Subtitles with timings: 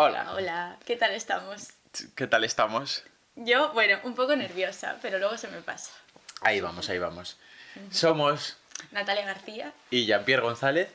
[0.00, 0.30] Hola.
[0.32, 1.70] Hola, ¿qué tal estamos?
[2.14, 3.02] ¿Qué tal estamos?
[3.34, 5.90] Yo, bueno, un poco nerviosa, pero luego se me pasa.
[6.40, 7.36] Ahí vamos, ahí vamos.
[7.90, 8.58] Somos
[8.92, 10.88] Natalia García y Jean-Pierre González.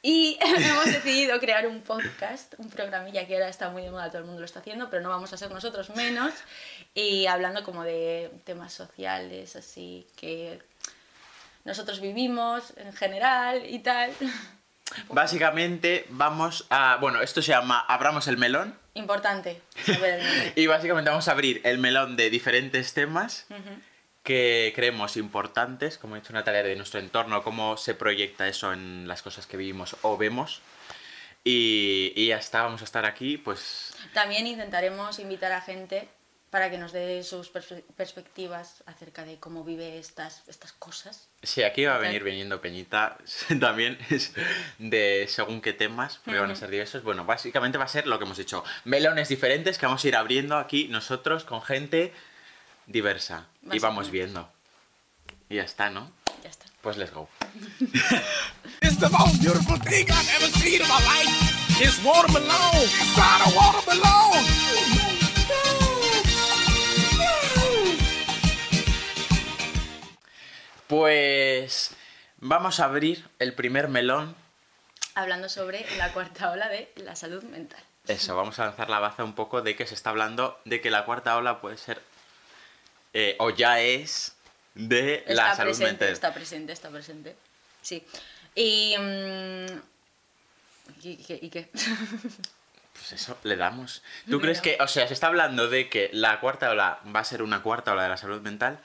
[0.00, 4.20] y hemos decidido crear un podcast, un programilla que ahora está muy de moda, todo
[4.20, 6.32] el mundo lo está haciendo, pero no vamos a ser nosotros menos.
[6.94, 10.62] Y hablando como de temas sociales, así que
[11.66, 14.12] nosotros vivimos en general y tal.
[15.08, 16.96] Básicamente vamos a...
[17.00, 18.78] Bueno, esto se llama Abramos el melón.
[18.94, 20.52] Importante saber el nombre.
[20.56, 23.46] Y básicamente vamos a abrir el melón de diferentes temas
[24.22, 29.08] que creemos importantes, como ha dicho Natalia, de nuestro entorno, cómo se proyecta eso en
[29.08, 30.60] las cosas que vivimos o vemos.
[31.44, 33.94] Y, y ya está, vamos a estar aquí, pues...
[34.12, 36.08] También intentaremos invitar a gente
[36.50, 41.28] para que nos dé sus perspe- perspectivas acerca de cómo vive estas, estas cosas.
[41.42, 43.18] Sí, aquí va a venir viniendo Peñita
[43.60, 44.32] también es
[44.78, 47.02] de según qué temas, porque van a ser diversos.
[47.02, 50.16] Bueno, básicamente va a ser lo que hemos dicho, melones diferentes que vamos a ir
[50.16, 52.12] abriendo aquí nosotros con gente
[52.86, 53.46] diversa.
[53.70, 54.50] Y vamos viendo.
[55.50, 56.10] Y ya está, ¿no?
[56.42, 56.64] Ya está.
[56.80, 57.28] Pues let's go.
[58.80, 61.82] It's the most beautiful thing I've ever seen in my life.
[61.82, 62.88] It's watermelon.
[63.16, 65.07] A watermelon.
[70.88, 71.90] Pues
[72.38, 74.34] vamos a abrir el primer melón.
[75.14, 77.82] Hablando sobre la cuarta ola de la salud mental.
[78.06, 80.90] Eso, vamos a lanzar la baza un poco de que se está hablando de que
[80.90, 82.00] la cuarta ola puede ser,
[83.12, 84.34] eh, o ya es,
[84.74, 86.08] de la salud presente, mental.
[86.08, 87.36] está presente, está presente.
[87.82, 88.06] Sí.
[88.54, 88.96] Y...
[88.98, 89.66] mm,
[91.02, 91.70] ¿Y, qué- y qué?
[92.98, 94.02] Pues eso le damos.
[94.28, 97.24] ¿Tú crees que, o sea, se está hablando de que la cuarta ola va a
[97.24, 98.80] ser una cuarta ola de la salud mental?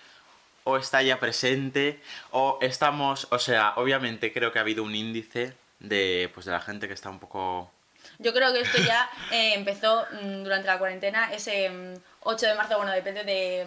[0.64, 2.00] ¿O está ya presente?
[2.32, 6.62] ¿O estamos, o sea, obviamente creo que ha habido un índice de, pues, de la
[6.62, 7.72] gente que está un poco...
[8.20, 12.56] Yo creo que esto ya eh, empezó mm, durante la cuarentena, ese mm, 8 de
[12.56, 13.66] marzo, bueno, depende de,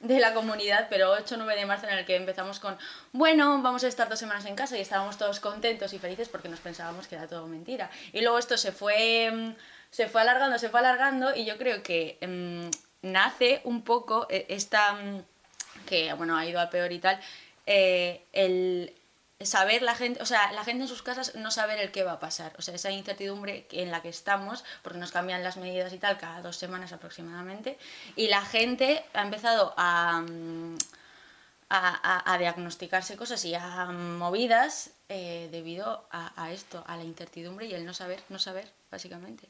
[0.00, 2.76] de la comunidad, pero 8 o 9 de marzo en el que empezamos con,
[3.12, 6.48] bueno, vamos a estar dos semanas en casa y estábamos todos contentos y felices porque
[6.48, 7.90] nos pensábamos que era todo mentira.
[8.12, 9.54] Y luego esto se fue, mm,
[9.90, 14.46] se fue alargando, se fue alargando y yo creo que mm, nace un poco eh,
[14.48, 15.22] esta, mm,
[15.86, 17.18] que bueno, ha ido a peor y tal,
[17.66, 18.92] eh, el
[19.40, 22.12] saber la gente, o sea, la gente en sus casas no saber el qué va
[22.12, 25.92] a pasar, o sea, esa incertidumbre en la que estamos, porque nos cambian las medidas
[25.92, 27.78] y tal cada dos semanas aproximadamente,
[28.16, 30.76] y la gente ha empezado a, mm,
[31.68, 37.74] a, diagnosticarse cosas y a movidas eh, debido a, a esto, a la incertidumbre y
[37.74, 39.48] el no saber, no saber, básicamente,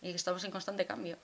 [0.00, 1.18] y que estamos en constante cambio.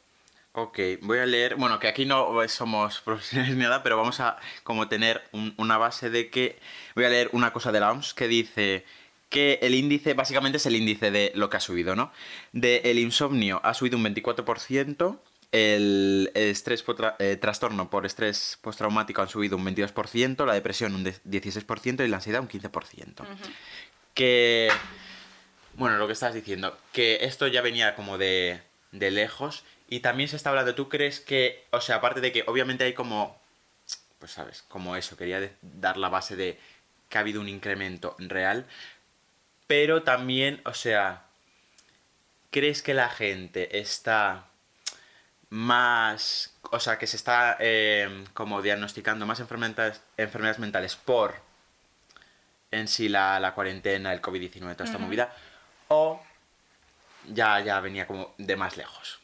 [0.57, 4.37] Ok, voy a leer, bueno, que aquí no somos profesionales ni nada, pero vamos a
[4.63, 6.59] como tener un- una base de que,
[6.95, 8.85] voy a leer una cosa de la OMS que dice
[9.31, 12.13] que el índice, básicamente es el índice de lo que ha subido, ¿no?
[12.53, 15.19] De el insomnio ha subido un 24%,
[15.51, 16.85] el estrés
[17.19, 22.09] eh, trastorno por estrés postraumático han subido un 22%, la depresión un de- 16% y
[22.09, 23.25] la ansiedad un 15%.
[24.15, 24.69] Que,
[25.75, 28.61] bueno, lo que estás diciendo, que esto ya venía como de,
[28.93, 32.45] de lejos y también se está hablando, ¿tú crees que, o sea, aparte de que
[32.47, 33.39] obviamente hay como,
[34.19, 36.59] pues sabes, como eso, quería dar la base de
[37.09, 38.67] que ha habido un incremento real,
[39.67, 41.25] pero también, o sea,
[42.51, 44.47] ¿crees que la gente está
[45.51, 51.37] más, o sea, que se está eh, como diagnosticando más enfermedades, enfermedades mentales por
[52.71, 55.33] en sí la, la cuarentena, el COVID-19, toda esta movida,
[55.89, 56.21] o
[57.29, 59.24] ya, ya venía como de más lejos?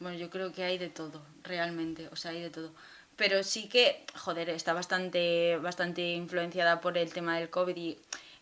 [0.00, 2.72] Bueno, yo creo que hay de todo, realmente, o sea, hay de todo.
[3.16, 7.98] Pero sí que, joder, está bastante, bastante influenciada por el tema del COVID y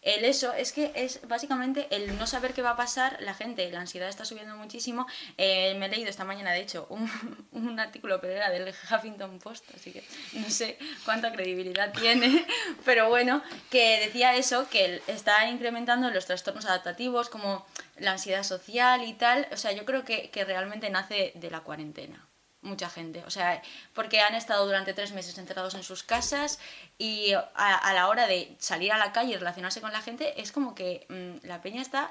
[0.06, 3.69] el eso es que es básicamente el no saber qué va a pasar, la gente,
[3.72, 5.06] la ansiedad está subiendo muchísimo.
[5.37, 7.11] Eh, me he leído esta mañana, de hecho, un,
[7.50, 12.47] un artículo, pero era del Huffington Post, así que no sé cuánta credibilidad tiene,
[12.84, 17.66] pero bueno, que decía eso, que está incrementando los trastornos adaptativos como
[17.99, 19.49] la ansiedad social y tal.
[19.53, 22.27] O sea, yo creo que, que realmente nace de la cuarentena
[22.66, 23.63] mucha gente, o sea,
[23.95, 26.59] porque han estado durante tres meses encerrados en sus casas
[26.98, 30.53] y a, la hora de salir a la calle y relacionarse con la gente es
[30.53, 32.10] como que mm, la peña está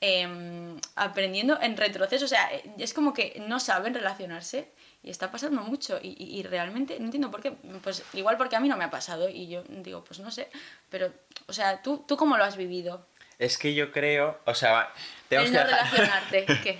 [0.00, 4.68] em, aprendiendo en retroceso, o sea, eh, es como que no saben relacionarse
[5.02, 7.52] y está pasando mucho y, y- y realmente no entiendo por qué,
[7.82, 10.50] pues igual porque a mí no me ha pasado y yo digo, pues no sé,
[10.90, 11.12] pero,
[11.46, 13.06] o sea, ¿tú, tú cómo lo has vivido?
[13.38, 14.92] Es que yo creo, o sea,
[15.36, 16.76] tenemos El que no dejar- relacionarte, ¿qué?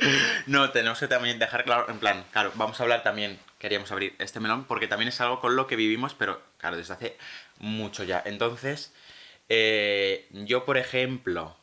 [0.47, 4.15] No, tenemos que también dejar claro, en plan, claro, vamos a hablar también, queríamos abrir
[4.19, 7.17] este melón, porque también es algo con lo que vivimos, pero claro, desde hace
[7.59, 8.23] mucho ya.
[8.25, 8.93] Entonces,
[9.49, 11.57] eh, yo, por ejemplo,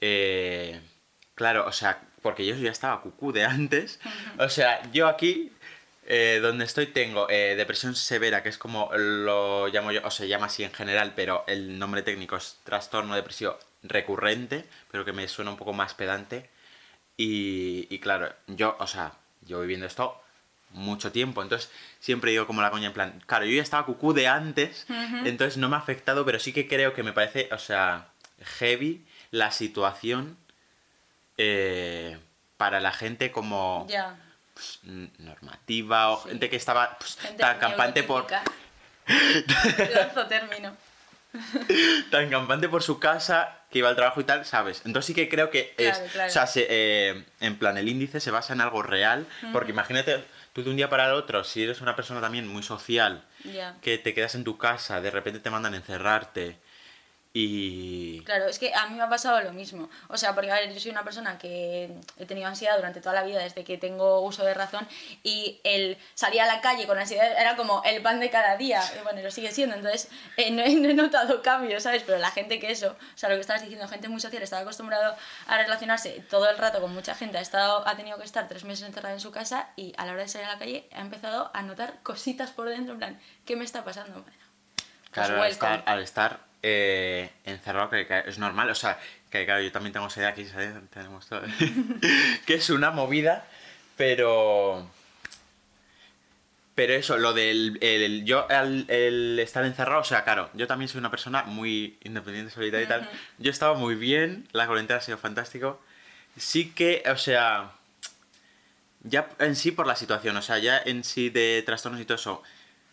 [0.00, 0.80] eh,
[1.34, 3.98] claro, o sea, porque yo ya estaba cucú de antes.
[4.38, 5.50] O sea, yo aquí,
[6.04, 10.28] eh, donde estoy, tengo eh, depresión severa, que es como lo llamo yo, o se
[10.28, 15.28] llama así en general, pero el nombre técnico es trastorno depresivo recurrente, pero que me
[15.28, 16.48] suena un poco más pedante.
[17.16, 19.12] Y, y claro, yo, o sea,
[19.42, 20.18] yo viviendo esto
[20.74, 21.70] mucho tiempo, entonces
[22.00, 24.86] siempre digo como la coña en plan, claro, yo ya estaba cucú de antes,
[25.24, 28.08] entonces no me ha afectado, pero sí que creo que me parece, o sea,
[28.58, 30.38] heavy la situación
[31.36, 32.18] eh,
[32.56, 33.86] para la gente como.
[34.54, 34.80] Pues,
[35.18, 36.30] normativa o Sí.
[36.30, 38.26] gente que estaba pues, Gente tan campante por.
[39.94, 40.76] Lanzo término.
[42.10, 44.82] tan campante por su casa que iba al trabajo y tal, ¿sabes?
[44.84, 46.28] Entonces sí que creo que es, Claro, claro.
[46.28, 50.22] o sea, se- eh, en plan el índice se basa en algo real, porque imagínate
[50.52, 53.24] tú de un día para el otro, si eres una persona también muy social,
[53.80, 56.58] que te quedas en tu casa, de repente te mandan a encerrarte
[57.34, 59.88] y Claro, es que a mí me ha pasado lo mismo.
[60.08, 63.14] O sea, porque a ver, yo soy una persona que he tenido ansiedad durante toda
[63.14, 64.86] la vida desde que tengo uso de razón
[65.22, 68.82] y el salir a la calle con ansiedad era como el pan de cada día.
[68.98, 69.74] Y bueno, lo sigue siendo.
[69.76, 72.02] Entonces, eh, no, he, no he notado cambios, ¿sabes?
[72.04, 74.62] Pero la gente que eso, o sea, lo que estabas diciendo, gente muy social, estaba
[74.62, 78.46] acostumbrado a relacionarse todo el rato con mucha gente, ha, estado, ha tenido que estar
[78.46, 80.88] tres meses encerrada en su casa y a la hora de salir a la calle
[80.92, 84.12] ha empezado a notar cositas por dentro, en plan, ¿qué me está pasando?
[84.12, 85.74] Bueno, pues Claro, al welcome.
[85.76, 88.98] estar, al estar eh, encerrado, que, que es normal, o sea,
[89.30, 90.74] que claro, yo también tengo sed aquí, ¿sabes?
[90.90, 91.42] Tenemos todo.
[92.46, 93.46] que es una movida,
[93.96, 94.88] pero.
[96.74, 97.78] Pero eso, lo del.
[97.82, 101.98] el- yo, al el estar encerrado, o sea, claro, yo también soy una persona muy
[102.02, 103.10] independiente, solitaria y tal.
[103.38, 105.80] Yo estaba muy bien, la cuarentena ha sido fantástico.
[106.36, 107.72] Sí que, o sea.
[109.04, 112.14] Ya en sí por la situación, o sea, ya en sí de trastornos y todo
[112.14, 112.42] eso,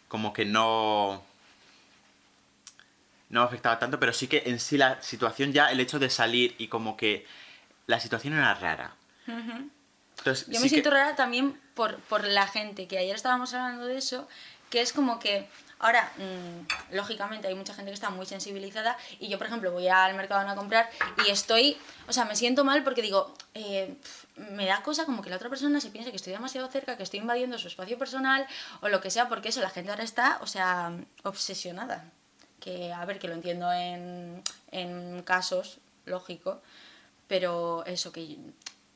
[0.08, 1.24] como que no
[3.30, 6.10] no me afectaba tanto, pero sí que en sí la situación ya, el hecho de
[6.10, 7.26] salir y como que
[7.88, 8.96] la situación era rara.
[10.18, 13.54] Entonces, Yo sí me que- siento rara también por, por la gente, que ayer estábamos
[13.54, 14.28] hablando de eso,
[14.70, 15.48] que es como que
[15.80, 19.88] ahora, mm, lógicamente, hay mucha gente que está muy sensibilizada y yo, por ejemplo, voy
[19.88, 20.90] al mercado a comprar
[21.26, 21.78] y estoy,
[22.08, 23.96] o sea, me siento mal porque digo, eh,
[24.36, 27.04] me da cosa como que la otra persona se piense que estoy demasiado cerca, que
[27.04, 28.46] estoy invadiendo su espacio personal
[28.82, 30.92] o lo que sea, porque eso, la gente ahora está, o sea,
[31.24, 32.04] obsesionada.
[32.60, 36.62] Que, a ver, que lo entiendo en, en casos, lógico,
[37.28, 38.38] pero eso, que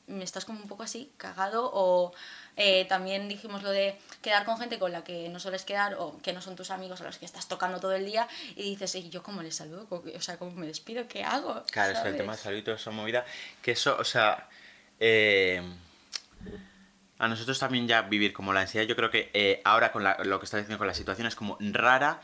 [0.06, 2.12] me estás como un poco así, cagado, o
[2.56, 6.18] eh, también dijimos lo de quedar con gente con la que no sueles quedar, o
[6.20, 8.94] que no son tus amigos a los que estás tocando todo el día, y dices,
[8.96, 9.86] ¿y yo cómo les saludo?
[9.88, 11.08] ¿Cómo- O sea, ¿cómo me despido?
[11.08, 11.62] ¿Qué hago?
[11.72, 13.24] Claro, es que el tema de salud y toda esa movida,
[13.62, 14.46] que eso, o sea,
[15.00, 15.62] eh,
[17.18, 20.18] a nosotros también ya vivir como la ansiedad, yo creo que eh, ahora con la-
[20.24, 22.20] lo que está diciendo con la situación es como rara,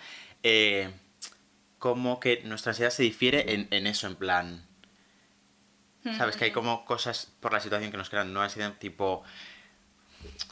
[1.80, 4.66] como que nuestra ansiedad se difiere en, en eso, en plan,
[6.16, 6.36] ¿sabes?
[6.36, 9.24] Que hay como cosas por la situación que nos crean no ansiedad, tipo,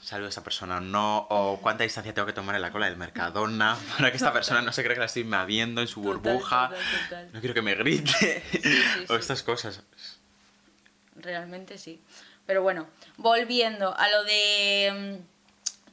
[0.03, 2.97] saludo a esta persona, no, o cuánta distancia tengo que tomar en la cola del
[2.97, 6.71] Mercadona para que esta persona no se cree que la estoy invadiendo en su burbuja,
[6.71, 7.31] total, total.
[7.35, 9.21] no quiero que me grite, sí, o sí.
[9.21, 9.83] estas cosas.
[11.15, 12.03] Realmente sí.
[12.47, 12.87] Pero bueno,
[13.19, 15.21] volviendo a lo de...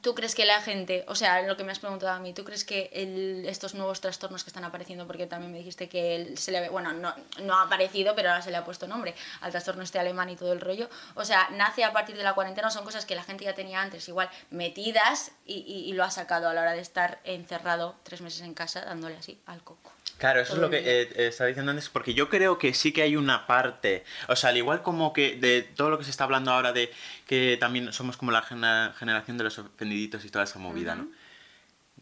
[0.06, 2.44] ¿Tú crees que la gente, o sea, lo que me has preguntado a mí, ¿tú
[2.44, 6.38] crees que el- estos nuevos trastornos que están apareciendo, porque también me dijiste que él
[6.38, 7.12] se le, bueno, no,
[7.54, 10.52] ha aparecido, pero ahora se le ha puesto nombre al trastorno este alemán y todo
[10.52, 13.46] el rollo, o sea, nace a partir de la cuarentena, son cosas que la gente
[13.46, 17.18] ya tenía antes, igual metidas y- y lo ha sacado a la hora de estar
[17.24, 19.95] encerrado tres meses en casa dándole así al coco?
[20.18, 22.92] Claro, eso es lo que eh, eh, estaba diciendo antes, porque yo creo que sí
[22.92, 26.10] que hay una parte, o sea, al igual como que de todo lo que se
[26.10, 26.90] está hablando ahora de
[27.26, 31.06] que también somos como la gena- generación de los ofendiditos y toda esa movida, ¿no?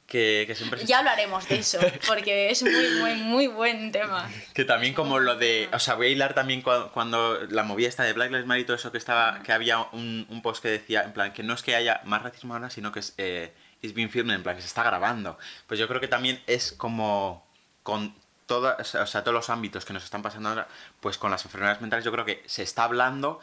[0.06, 4.30] Que, que siempre Ya hablaremos de eso, porque es muy, muy, muy buen tema.
[4.52, 5.68] Que también como lo de...
[5.72, 8.60] O sea, voy a hilar también cua- cuando, la movida esta de Black Lives Matter
[8.60, 9.42] y todo eso que estaba...
[9.42, 12.22] Que había un, un post que decía, en plan, que no es que haya más
[12.22, 13.14] racismo ahora, sino que es...
[13.16, 15.38] Eh, it's being filmed, en plan, que se está grabando.
[15.66, 17.43] Pues yo creo que también es como...
[17.84, 20.66] Con todas, o sea, todos los ámbitos que nos están pasando ahora,
[21.00, 23.38] pues con las enfermedades mentales yo creo que se está hablando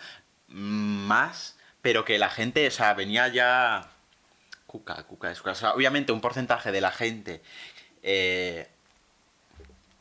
[0.50, 3.90] más, pero que la gente, o sea, venía ya...
[4.68, 5.52] Cuca, cuca, es cuca.
[5.52, 7.42] O sea, obviamente un porcentaje de la gente...
[8.04, 8.68] eh,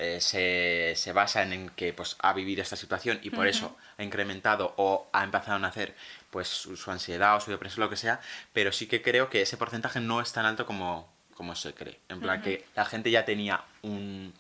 [0.03, 3.77] eh, se, se basa en, en que pues, ha vivido esta situación y por eso
[3.99, 5.95] ha incrementado o ha empezado a nacer
[6.31, 8.19] pues, su, su ansiedad o su depresión, lo que sea,
[8.55, 11.07] pero sí que creo que ese porcentaje no es tan alto como,
[11.41, 11.99] como se cree.
[12.11, 14.35] En plan, que la gente ya tenía un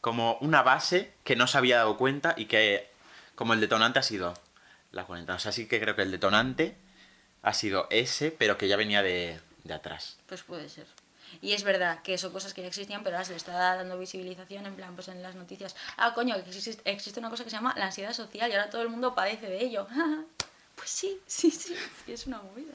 [0.00, 2.90] como una base que no se había dado cuenta y que
[3.36, 4.34] como el detonante ha sido
[4.90, 5.36] la cuarentena.
[5.36, 6.76] O sea, sí que creo que el detonante
[7.42, 10.18] ha sido ese, pero que ya venía de, de atrás.
[10.26, 10.88] Pues puede ser.
[11.40, 13.96] Y es verdad que son cosas que ya existían, pero ahora se le está dando
[13.96, 15.76] visibilización en plan, pues en las noticias.
[15.96, 18.68] Ah, coño, que existe, existe una cosa que se llama la ansiedad social y ahora
[18.68, 19.86] todo el mundo padece de ello.
[20.76, 22.72] Pues sí, sí, sí, sí, es una movida.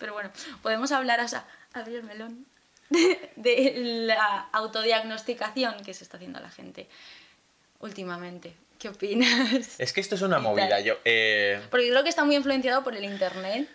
[0.00, 0.32] Pero bueno,
[0.62, 2.44] podemos hablar, o sea, abrir el melón
[3.36, 3.72] de,
[4.06, 6.88] la autodiagnosticación que se está haciendo la gente
[7.80, 8.54] últimamente.
[8.78, 9.78] ¿Qué opinas?
[9.78, 10.80] Es que esto es una movida.
[10.80, 13.68] Yo, eh, Porque creo que está muy influenciado por el internet.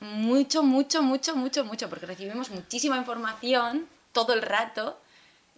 [0.00, 1.88] Mucho, mucho, mucho, mucho, mucho.
[1.88, 5.00] Porque recibimos muchísima información todo el rato.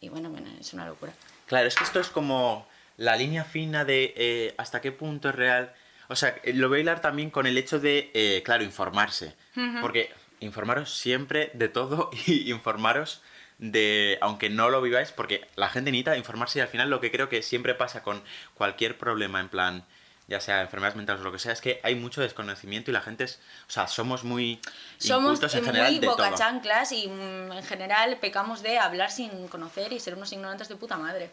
[0.01, 1.13] Y bueno, bueno, es una locura.
[1.47, 2.67] Claro, es que esto es como
[2.99, 5.73] la línea fina de eh, hasta qué punto es real.
[6.09, 9.35] O sea, eh, lo voy a hilar también con el hecho de, eh, claro, informarse.
[9.81, 13.23] Porque informaros siempre de todo y informaros
[13.59, 17.11] de, aunque no lo viváis, porque la gente necesita informarse y al final lo que
[17.11, 18.23] creo que siempre pasa con
[18.55, 19.85] cualquier problema en plan,
[20.29, 23.01] ya sea enfermedades mentales o lo que sea, es que hay mucho desconocimiento y la
[23.01, 24.61] gente es, o sea, somos muy
[24.99, 26.17] Somos en general muy de todo.
[26.17, 30.77] bocachanclas y mm, en general pecamos de hablar sin conocer y ser unos ignorantes de
[30.77, 31.31] puta madre.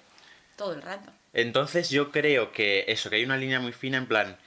[0.55, 1.11] Todo el rato.
[1.33, 4.37] Entonces yo creo que eso, que hay una línea muy fina en plan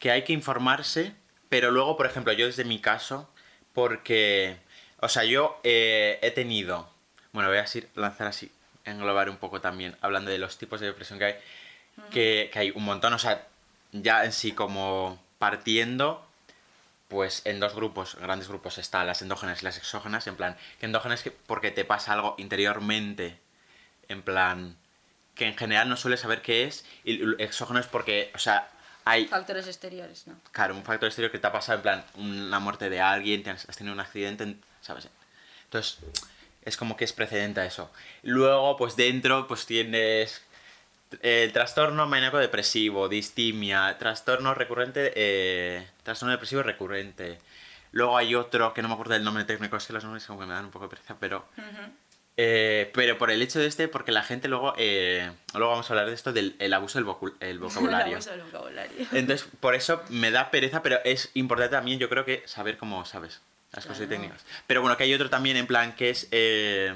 [0.00, 1.12] que hay que informarse,
[1.48, 3.28] pero luego, por ejemplo, yo desde mi caso,
[3.72, 4.56] porque,
[4.98, 6.88] o sea, yo eh, he tenido,
[7.32, 8.50] bueno, voy a así, lanzar así,
[8.84, 11.34] englobar un poco también, hablando de los tipos de depresión que hay,
[12.10, 13.46] que, que hay un montón, o sea,
[13.92, 16.26] ya en sí como partiendo,
[17.08, 20.86] pues en dos grupos, grandes grupos, está las endógenas y las exógenas, en plan, que
[20.86, 23.38] endógenas que porque te pasa algo interiormente,
[24.08, 24.76] en plan,
[25.34, 28.70] que en general no sueles saber qué es, y exógenos porque, o sea,
[29.04, 30.36] hay, Factores exteriores, ¿no?
[30.52, 33.50] claro, un factor exterior que te ha pasado, en plan, una muerte de alguien, te
[33.50, 35.08] has has tenido un accidente, ¿sabes?
[35.64, 35.98] Entonces,
[36.64, 37.90] es como que es precedente a eso.
[38.22, 40.42] Luego, pues dentro, pues tienes
[41.22, 47.38] el trastorno maníaco depresivo, distimia, trastorno recurrente, eh, trastorno depresivo recurrente.
[47.92, 50.40] Luego hay otro que no me acuerdo del nombre técnico, es que los nombres como
[50.40, 51.44] que me dan un poco de pereza, pero...
[52.42, 54.72] eh, pero por el hecho de este, porque la gente luego...
[54.78, 57.06] eh, luego vamos a hablar de esto, del el abuso del
[57.40, 58.06] el vocabulario.
[58.06, 59.06] El abuso del vocabulario.
[59.12, 63.04] Entonces, por eso me da pereza, pero es importante también, yo creo que saber cómo
[63.04, 63.40] sabes
[63.72, 64.10] las cosas Claro.
[64.22, 64.44] técnicas.
[64.66, 66.94] Pero bueno, que hay otro también en plan que es eh,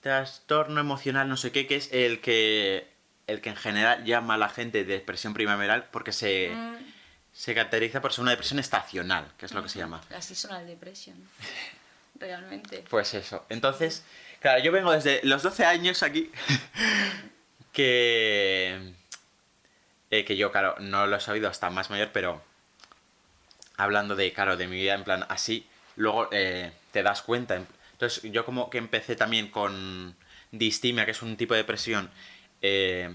[0.00, 2.88] trastorno emocional, no sé qué, que es el que
[3.26, 6.76] el que en general llama a la gente de depresión primaveral porque se, Mm,
[7.32, 10.00] se caracteriza por ser una depresión estacional, que es lo que se llama.
[10.10, 11.16] La seasonal depression.
[12.18, 12.84] Realmente.
[12.88, 13.44] Pues eso.
[13.48, 14.04] Entonces,
[14.40, 16.30] claro, yo vengo desde los 12 años aquí.
[17.72, 18.94] que.
[20.10, 22.42] eh, que yo, claro, no lo he sabido hasta más mayor, pero.
[23.76, 27.56] Hablando de, claro, de mi vida en plan así, luego eh, te das cuenta.
[27.92, 30.16] Entonces, yo como que empecé también con
[30.50, 32.10] distimia, que es un tipo de depresión
[32.62, 33.14] eh,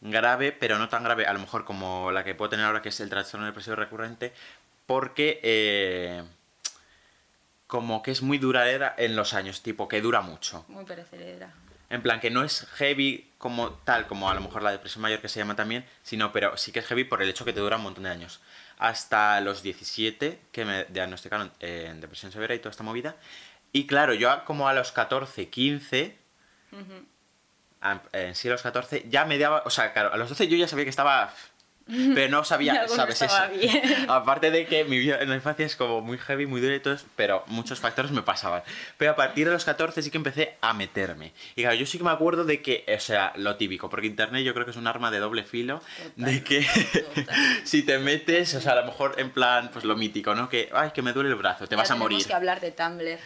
[0.00, 2.90] grave, pero no tan grave, a lo mejor como la que puedo tener ahora, que
[2.90, 4.32] es el trastorno depresivo recurrente,
[4.86, 6.22] porque.
[7.72, 10.66] Como que es muy duradera en los años, tipo que dura mucho.
[10.68, 11.54] Muy perecedera.
[11.88, 15.20] En plan, que no es heavy como tal, como a lo mejor la depresión mayor
[15.22, 17.60] que se llama también, sino, pero sí que es heavy por el hecho que te
[17.60, 18.42] dura un montón de años.
[18.76, 23.16] Hasta los 17, que me diagnosticaron eh, en depresión severa y toda esta movida.
[23.72, 26.14] Y claro, yo como a los 14, 15,
[26.72, 27.06] Ujú.
[27.80, 30.46] a- en sí a los 14, ya me daba, o sea, claro, a los 12
[30.46, 31.32] yo ya sabía que estaba...
[32.14, 33.36] Pero no sabía, no ¿sabes eso?
[33.60, 33.82] bien.
[34.08, 36.80] Aparte de que mi vida en la infancia es como muy heavy, muy dura y
[36.80, 38.62] todo, pero muchos factores me pasaban.
[38.98, 41.32] Pero a partir de los 14 sí que empecé a meterme.
[41.56, 44.44] Y claro, yo sí que me acuerdo de que, o sea, lo típico, porque internet
[44.44, 45.80] yo creo que es un arma de doble filo,
[46.16, 46.66] Total, de que
[47.64, 50.48] si te metes, o sea, a lo mejor en plan, pues lo mítico, ¿no?
[50.48, 52.26] Que, ay, que me duele el brazo, te Ya vas a tenemos morir.
[52.26, 53.18] que hablar de Tumblr.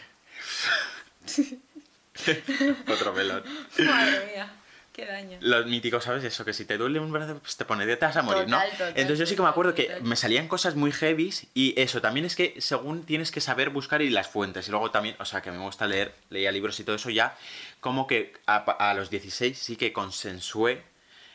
[2.91, 3.43] Otro melón.
[3.79, 4.49] Madre mía,
[4.97, 5.37] qué daño.
[5.43, 6.25] Los míticos, ¿sabes?
[6.25, 8.51] Eso, que si te duele un brazo, pues te pones, te vas a morir, Total,
[8.51, 8.71] ¿no?
[8.73, 11.79] total, Entonces yo sí que me total, acuerdo que me salían cosas muy heavies y
[11.81, 14.69] eso, también es que según tienes que saber buscar y las fuentes.
[14.69, 17.37] Y luego también, o sea, que me gusta leer, leía libros y todo eso ya,
[17.81, 20.83] como que a, a los 16 sí que consensué,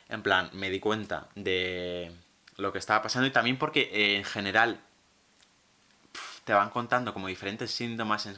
[0.09, 2.11] en plan, me di cuenta de
[2.57, 4.79] lo que estaba pasando y también porque eh, en general
[6.43, 8.37] te van contando como diferentes síntomas, en-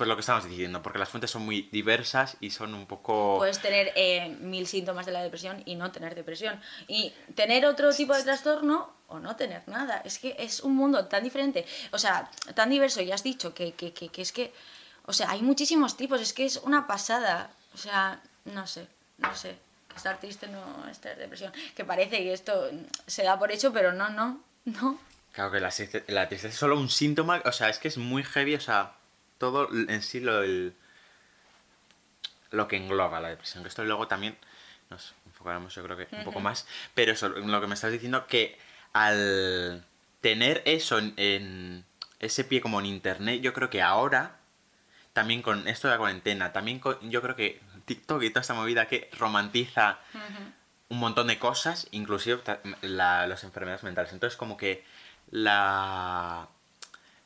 [0.00, 3.36] pues lo que estamos diciendo, porque las fuentes son muy diversas y son un poco...
[3.36, 6.58] Puedes tener eh, mil síntomas de la depresión y no tener depresión.
[6.88, 10.00] Y tener otro tipo de trastorno o no tener nada.
[10.02, 13.02] Es que es un mundo tan diferente, o sea, tan diverso.
[13.02, 14.54] Ya has dicho que, que, que, que es que,
[15.04, 16.18] o sea, hay muchísimos tipos.
[16.22, 17.50] Es que es una pasada.
[17.74, 18.86] O sea, no sé,
[19.18, 19.54] no sé.
[19.94, 21.52] Estar triste no es tener depresión.
[21.76, 22.70] Que parece que esto
[23.06, 24.98] se da por hecho, pero no, no, no.
[25.32, 25.70] Claro que la,
[26.06, 28.94] la tristeza es solo un síntoma, o sea, es que es muy heavy, o sea,
[29.40, 30.72] todo en sí lo, el-
[32.52, 34.36] lo que engloba la depresión, que esto luego también
[34.90, 38.26] nos enfocaremos yo creo que un poco más, pero eso, lo que me estás diciendo,
[38.26, 38.58] que
[38.92, 39.84] al
[40.20, 41.84] tener eso en, en
[42.18, 44.36] ese pie como en internet, yo creo que ahora,
[45.12, 48.54] también con esto de la cuarentena, también con- yo creo que TikTok y toda esta
[48.54, 49.98] movida que romantiza
[50.88, 52.42] un montón de cosas, inclusive
[52.82, 54.12] la- las enfermedades mentales.
[54.12, 54.84] Entonces como que
[55.30, 56.48] la,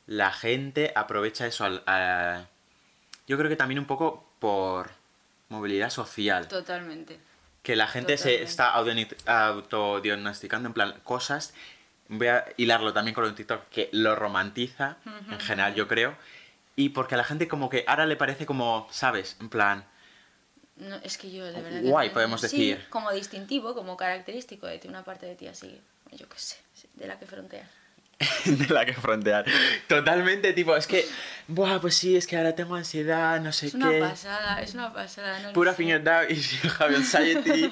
[0.07, 2.45] la gente aprovecha eso al- a-
[3.27, 4.91] yo creo que también un poco por
[5.49, 6.47] movilidad social.
[6.47, 7.19] Totalmente.
[7.63, 11.53] Que la gente se está autodiagnosticando en plan cosas.
[12.07, 14.97] Voy a hilarlo también con un TikTok que lo romantiza,
[15.31, 16.15] en general yo creo.
[16.75, 19.37] Y porque a la gente como que ahora le parece como, ¿sabes?
[19.39, 19.85] En plan,
[20.77, 21.81] No, es que yo de verdad.
[21.83, 22.85] Guay, que- podemos sí, decir.
[22.89, 25.79] como distintivo, como característico de ti, una parte de ti así,
[26.11, 26.57] yo qué sé,
[26.95, 27.69] de la que fronteas.
[28.45, 29.45] de la que frontear.
[29.87, 31.05] Totalmente, tipo, es que,
[31.47, 33.77] buah, pues sí, es que ahora tengo ansiedad, no sé Es qué.
[33.77, 35.39] una pasada, es una pasada.
[35.39, 36.35] No Pura down y
[36.69, 37.71] Javi Anxiety,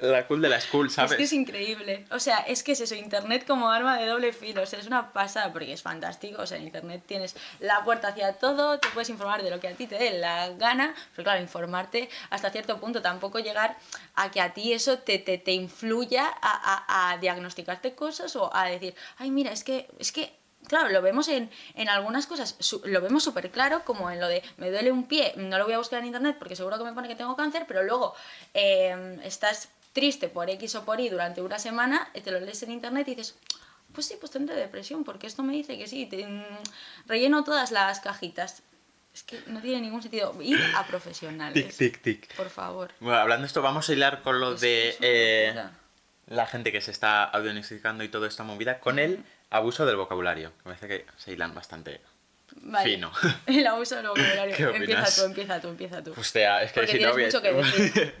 [0.00, 1.12] la cool de la school, ¿sabes?
[1.12, 2.06] Es que es increíble.
[2.10, 4.62] O sea, es que es eso, Internet como arma de doble filo.
[4.62, 6.42] O sea, es una pasada porque es fantástico.
[6.42, 9.68] O sea, en Internet tienes la puerta hacia todo, te puedes informar de lo que
[9.68, 10.92] a ti te dé la gana.
[11.14, 13.76] Pero claro, informarte hasta cierto punto, tampoco llegar
[14.16, 18.54] a que a ti eso te, te, te influya a, a, a diagnosticarte cosas o
[18.54, 22.56] a decir, ay, mira, es que, es que Claro, lo vemos en, en algunas cosas,
[22.58, 25.64] su- lo vemos súper claro, como en lo de me duele un pie, no lo
[25.66, 28.14] voy a buscar en internet porque seguro que me pone que tengo cáncer, pero luego
[28.54, 32.62] eh, estás triste por X o por Y durante una semana, y te lo lees
[32.62, 33.36] en internet y dices,
[33.92, 36.42] pues sí, pues tendré depresión, porque esto me dice que sí, te- mm,
[37.08, 38.62] relleno todas las cajitas.
[39.12, 40.34] Es que no tiene ningún sentido.
[40.40, 41.76] Ir a profesionales.
[41.76, 42.34] Tic, tic, tic.
[42.36, 42.90] Por favor.
[43.00, 45.62] Bueno, hablando de esto, vamos a hilar con lo Es de eh,
[46.28, 50.52] la gente que se está audionificando y toda esta movida con el abuso del vocabulario.
[50.64, 52.00] Me parece que se hilan bastante.
[52.56, 52.90] Vale.
[52.90, 53.10] Fino.
[53.46, 54.56] El abuso del vocabulario.
[54.56, 56.14] ¿Qué empieza tú, empieza tú, empieza tú.
[56.16, 58.14] Hostia, es que Porque si tienes mucho que decir.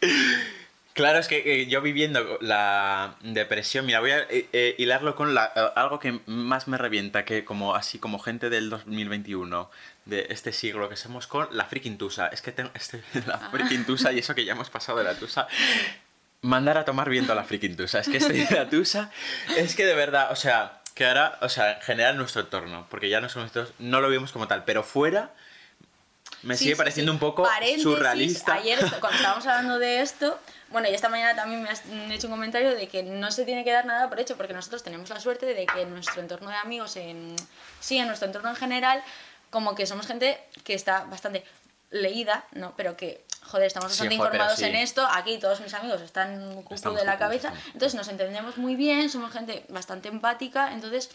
[0.92, 5.34] Claro, es que eh, yo viviendo la depresión, mira, voy a eh, eh, hilarlo con
[5.34, 5.42] la-
[5.74, 9.68] algo que más me revienta, que como así como gente del 2021,
[10.04, 12.28] de este siglo que somos con la freaking tusa.
[12.28, 13.48] Es que tengo este, la Ah.
[13.50, 15.48] freaking tusa y eso que ya hemos pasado de la tusa.
[16.44, 18.00] Mandar a tomar viento a la freaking tusa.
[18.00, 19.10] Es que estoy de la tusa.
[19.56, 23.08] Es que de verdad, o sea, que ahora, o sea, en general nuestro entorno, porque
[23.08, 25.32] ya no somos todos, no lo vemos como tal, pero fuera
[26.42, 27.14] me Sí, sigue sí, pareciendo sí.
[27.14, 28.54] un poco Paréntesis, surrealista.
[28.54, 30.38] Ayer, cuando estábamos hablando de esto,
[30.68, 33.64] bueno, y esta mañana también me has hecho un comentario de que no se tiene
[33.64, 36.50] que dar nada por hecho, porque nosotros tenemos la suerte de que en nuestro entorno
[36.50, 37.34] de amigos, en,
[37.80, 39.02] sí, en nuestro entorno en general,
[39.50, 41.44] como que somos gente que está bastante
[41.90, 42.74] leída, ¿no?
[42.76, 44.64] Pero que, joder, estamos Sí, bastante joder, informados sí.
[44.64, 45.06] en esto.
[45.10, 47.52] Aquí todos mis amigos están cucu de la cabeza.
[47.66, 51.10] Entonces nos entendemos muy bien, somos gente bastante empática, entonces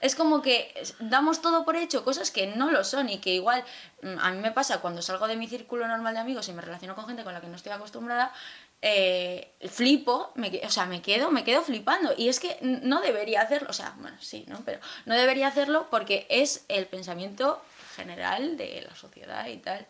[0.00, 3.62] es como que damos todo por hecho, cosas que no lo son y que igual
[4.02, 6.62] mm, a mí me pasa cuando salgo de mi círculo normal de amigos y me
[6.62, 8.32] relaciono con gente con la que no estoy acostumbrada,
[8.80, 13.42] eh, flipo, me, o sea, me quedo, me quedo flipando y es que no debería
[13.42, 14.62] hacerlo, o sea, bueno, sí, ¿no?
[14.64, 17.62] Pero no debería hacerlo porque es el pensamiento
[17.94, 19.86] general de la sociedad y tal.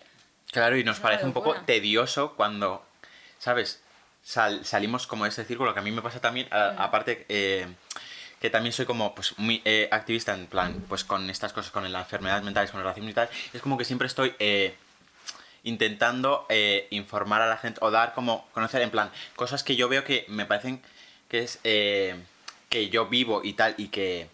[0.53, 2.85] Claro, y nos Es parece un poco tedioso cuando,
[3.39, 3.81] ¿sabes?
[4.23, 6.81] Sal- salimos como de ese círculo, que a mí me pasa también, Mm.
[6.81, 7.67] aparte eh,
[8.41, 11.91] que también soy como pues muy eh, activista en plan, pues con estas cosas, con
[11.91, 14.75] las enfermedades mentales, con el racismo y tal, es como que siempre estoy eh,
[15.63, 19.89] intentando eh, informar a la gente o dar como, conocer en plan, cosas que yo
[19.89, 20.83] veo que me parecen
[21.29, 24.29] que es, que yo vivo y tal, y que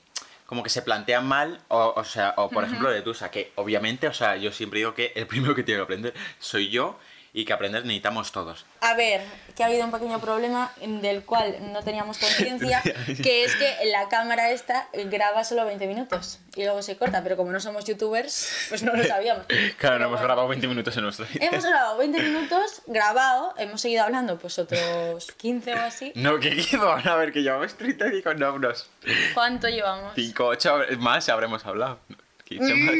[0.46, 4.06] como que se plantean mal, o, o sea, o por ejemplo de Tusa, que obviamente,
[4.08, 6.98] o sea, yo siempre digo que el primero que tiene que aprender soy yo
[7.36, 8.64] y que aprender necesitamos todos.
[8.80, 9.20] A ver,
[9.54, 12.82] que ha habido un pequeño problema del cual no teníamos conciencia,
[13.22, 17.36] que es que la cámara esta graba solo 20 minutos y luego se corta, pero
[17.36, 19.44] como no somos youtubers, pues no lo sabíamos.
[19.78, 21.44] Pero bueno, grabado 20 minutos en nuestra vida.
[21.44, 26.12] Hemos grabado 20 minutos, grabado, hemos seguido hablando pues otros 15 o así.
[26.14, 28.88] No, que qué van a ver que llevamos 30 y con unos
[29.34, 30.12] ¿Cuánto llevamos?
[30.14, 31.98] 5, 8 más habremos hablado.
[32.46, 32.94] 15 más.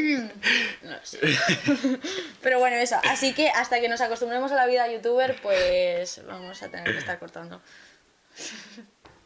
[0.83, 1.19] No sé.
[2.41, 2.97] Pero bueno, eso.
[3.09, 6.97] Así que hasta que nos acostumbremos a la vida youtuber, pues vamos a tener que
[6.99, 7.61] estar cortando.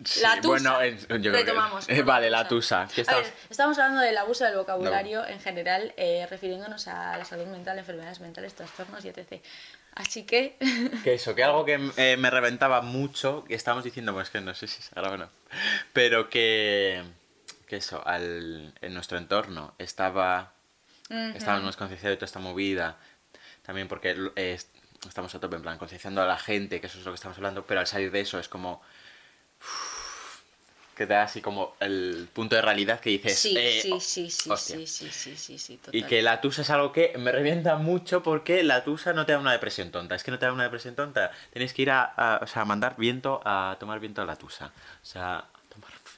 [0.03, 0.47] Sí, La tusa.
[0.77, 1.87] Bueno, yo creo que- Retomamos.
[2.05, 2.87] vale, la tusa.
[3.49, 8.19] Estamos hablando del abuso del vocabulario en general, eh, refiriéndonos a la salud mental, enfermedades
[8.19, 9.43] mentales, trastornos y etc.
[9.93, 10.55] Así que,
[11.03, 14.53] Que eso, que algo que eh, me reventaba mucho, que estábamos diciendo, pues que no
[14.55, 15.29] sé si se graba o no,
[15.93, 17.03] pero que,
[17.71, 20.51] que eso, al, en nuestro entorno estaba,
[21.33, 22.97] estábamos más concienciados de toda esta movida,
[23.63, 24.59] también porque eh,
[25.07, 27.37] estamos a tope, en plan, concienciando a la gente, que eso es lo que estamos
[27.37, 28.81] hablando, pero al salir de eso es como...
[29.61, 30.41] uf,
[30.97, 33.39] que te da así como el punto de realidad que dices...
[33.39, 34.75] sí, eh, sí, oh, sí, sí, hostia.
[34.75, 35.95] sí, sí, sí, sí, sí, total.
[35.95, 39.31] Y que la tusa es algo que me revienta mucho porque la tusa no te
[39.31, 40.15] da una depresión tonta.
[40.15, 41.31] Es que no te da una depresión tonta.
[41.53, 44.35] Tienes que ir a, a- o sea, a mandar viento, a tomar viento a la
[44.35, 44.73] tusa.
[45.01, 45.45] O sea,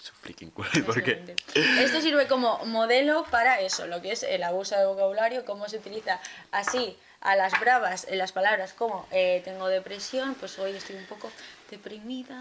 [0.03, 0.69] tomar su freaking culo.
[0.85, 1.35] Porque...
[1.55, 5.77] Esto sirve como modelo para eso, lo que es el abuso de vocabulario, cómo se
[5.77, 6.19] utiliza
[6.51, 11.05] así a las bravas en las palabras como eh, tengo depresión, pues hoy estoy un
[11.05, 11.31] poco
[11.71, 12.37] deprimida,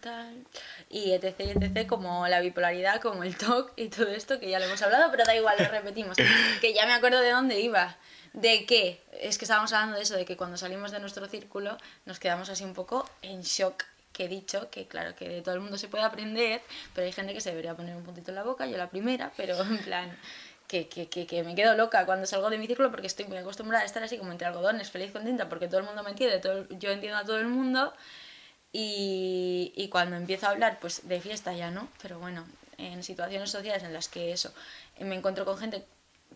[0.00, 0.44] tal,
[0.88, 4.66] y etc, etc, como la bipolaridad, como el TOC y todo esto, que ya lo
[4.66, 6.16] hemos hablado, pero da igual, lo repetimos,
[6.60, 7.96] que ya me acuerdo de dónde iba,
[8.32, 11.76] de que, es que estábamos hablando de eso, de que cuando salimos de nuestro círculo
[12.06, 15.54] nos quedamos así un poco en shock, que he dicho que claro, que de todo
[15.54, 16.60] el mundo se puede aprender,
[16.94, 19.32] pero hay gente que se debería poner un puntito en la boca, yo la primera,
[19.36, 20.16] pero en plan...
[20.68, 23.36] Que, que, que, que me quedo loca cuando salgo de mi círculo porque estoy muy
[23.36, 26.38] acostumbrada a estar así como entre algodones, feliz, contenta, porque todo el mundo me entiende,
[26.38, 27.92] todo, yo entiendo a todo el mundo
[28.72, 32.46] y, y cuando empiezo a hablar, pues de fiesta ya no, pero bueno,
[32.78, 34.50] en situaciones sociales en las que eso,
[34.98, 35.84] me encuentro con gente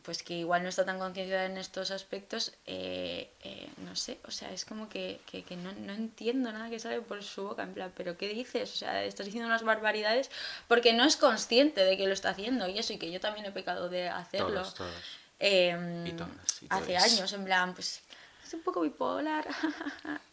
[0.06, 4.30] pues que igual no está tan concienciada en estos aspectos, eh, eh, no sé, o
[4.30, 7.64] sea, es como que, que, que no, no, entiendo nada que sale por su boca,
[7.64, 8.72] en plan, pero ¿qué dices?
[8.72, 10.30] O sea, estás diciendo unas barbaridades
[10.68, 13.46] porque no es consciente de que lo está haciendo y eso, y que yo también
[13.46, 14.62] he pecado de hacerlo.
[14.62, 14.94] Todos, todos.
[15.40, 18.00] Eh, Y todas, y hace años, en plan, pues
[18.46, 19.46] es un poco bipolar.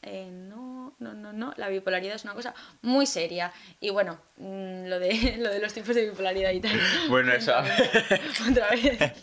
[0.05, 1.53] Eh, no, no, no, no.
[1.55, 3.53] La bipolaridad es una cosa muy seria.
[3.79, 6.77] Y bueno, mm, lo de, lo de los tipos de bipolaridad y tal.
[7.07, 7.53] Bueno, eso.
[8.51, 9.13] Otra vez.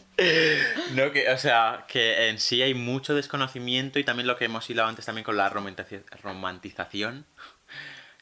[0.94, 4.70] No, que, o sea, que en sí hay mucho desconocimiento y también lo que hemos
[4.70, 7.26] hilado antes también con la romantización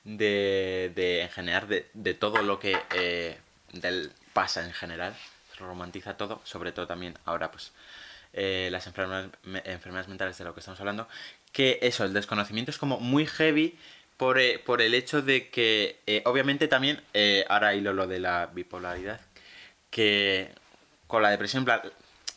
[0.02, 3.38] de, de en general, de, de todo lo que eh,
[3.72, 5.14] del, pasa en general.
[5.56, 7.72] Se romantiza todo, sobre todo también ahora, pues,
[8.32, 11.08] eh, las enfermedades, me- enfermedades mentales de lo que estamos hablando.
[11.52, 13.76] Que eso, el desconocimiento es como muy heavy
[14.16, 17.02] por, eh, por el hecho de que, eh, obviamente también,
[17.48, 19.20] ahora hilo lo de la bipolaridad,
[19.90, 20.50] que
[21.06, 21.80] con la depresión, en plan,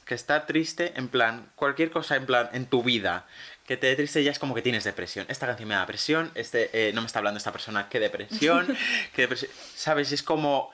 [0.06, 3.26] que estar triste, en plan, cualquier cosa, en plan, en tu vida,
[3.66, 5.26] que te dé triste ya es como que tienes depresión.
[5.30, 8.68] Esta canción me da depresión, este, no me está hablando esta persona, qué depresión,
[9.16, 9.52] qué depresión.
[9.76, 10.12] ¿Sabes?
[10.12, 10.72] Es como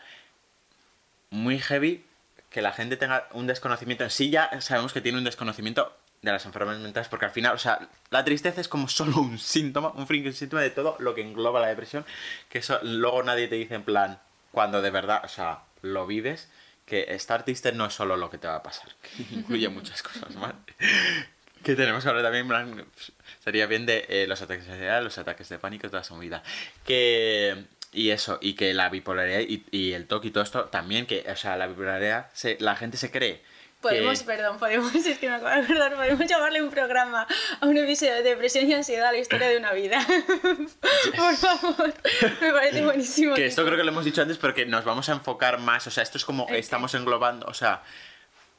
[1.29, 2.03] muy heavy
[2.49, 4.03] que la gente tenga un desconocimiento.
[4.03, 7.53] En sí ya sabemos que tiene un desconocimiento de las enfermedades mentales, porque al final,
[7.53, 11.15] o sea, la tristeza es como solo un síntoma, un freaking síntoma de todo lo
[11.15, 12.05] que engloba la depresión,
[12.49, 14.19] que eso luego nadie te dice en plan,
[14.51, 16.49] cuando de verdad, o sea, lo vives,
[16.85, 20.01] que estar triste no es solo lo que te va a pasar, que incluye muchas
[20.03, 20.53] cosas más.
[21.63, 22.85] Que tenemos que hablar también, plan,
[23.43, 26.41] sería bien de eh, los ataques de ansiedad, los ataques de pánico, toda esa movida.
[26.85, 27.65] Que...
[27.93, 31.25] Y eso, y que la bipolaridad y, y el TOC y todo esto también, que,
[31.31, 33.41] o sea, la bipolaridad, se, la gente se cree
[33.81, 37.27] Podemos, que- perdón, podemos, es que me acabo de acordar, podemos llamarle un programa
[37.59, 40.03] a un episodio de depresión y ansiedad a la historia de una vida.
[41.15, 41.93] Por favor,
[42.41, 43.35] me parece buenísimo.
[43.35, 45.85] Que esto creo que lo hemos dicho antes, pero que nos vamos a enfocar más.
[45.85, 47.45] O sea, esto es como estamos englobando.
[47.47, 47.83] O sea,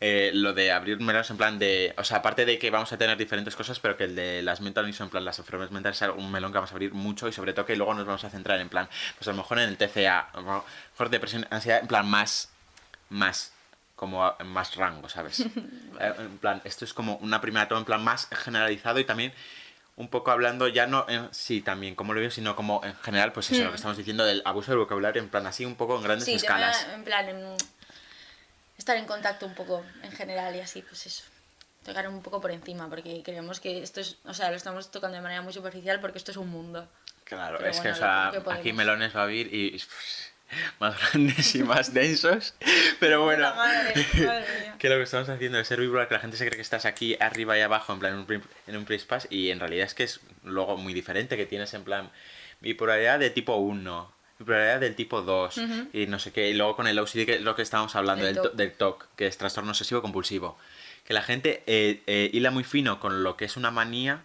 [0.00, 1.94] eh, lo de abrir melones en plan de.
[1.98, 4.60] O sea, aparte de que vamos a tener diferentes cosas, pero que el de las
[4.60, 7.32] mental en plan las enfermedades mentales, es un melón que vamos a abrir mucho y
[7.32, 8.88] sobre todo que luego nos vamos a centrar en plan.
[9.18, 10.42] Pues a lo mejor en el TCA, a lo
[10.92, 12.50] mejor depresión, ansiedad, en plan más.
[13.10, 13.52] Más.
[13.96, 15.40] Como en más rango, ¿sabes?
[16.00, 19.32] Eh, En plan, esto es como una primera toma en plan más generalizado y también
[19.96, 23.32] un poco hablando ya no en sí también como lo veo sino como en general
[23.32, 25.96] pues eso lo que estamos diciendo del abuso del vocabulario en plan así un poco
[25.96, 27.56] en grandes sí, escalas en plan, en-
[28.78, 31.24] estar en contacto un poco en general y así, pues eso.
[31.84, 35.16] Tocar un poco por encima, porque creemos que esto es, o sea, lo estamos tocando
[35.16, 36.88] de manera muy superficial porque esto es un mundo.
[37.24, 40.32] claro Pero es bueno, que o sea que aquí melones va a haber y pues,
[40.80, 42.54] más grandes y más densos
[43.00, 46.38] pero bueno madre, madre que lo que estamos haciendo es ser bipolar que la gente
[46.38, 48.86] se cree que estás aquí arriba y abajo en plan en un, en un
[49.28, 52.10] y en realidad es que es luego muy diferente que tienes en plan
[52.60, 55.60] bipolaridad de tipo 1 bipolaridad del tipo 2
[55.92, 56.48] y no sé qué.
[56.50, 58.56] Y luego con el OCD que es lo que estábamos hablando El del, to- TOC.
[58.56, 60.58] del TOC que es trastorno obsesivo compulsivo.
[61.04, 64.22] Que la gente eh, eh, hila muy fino con lo que es una manía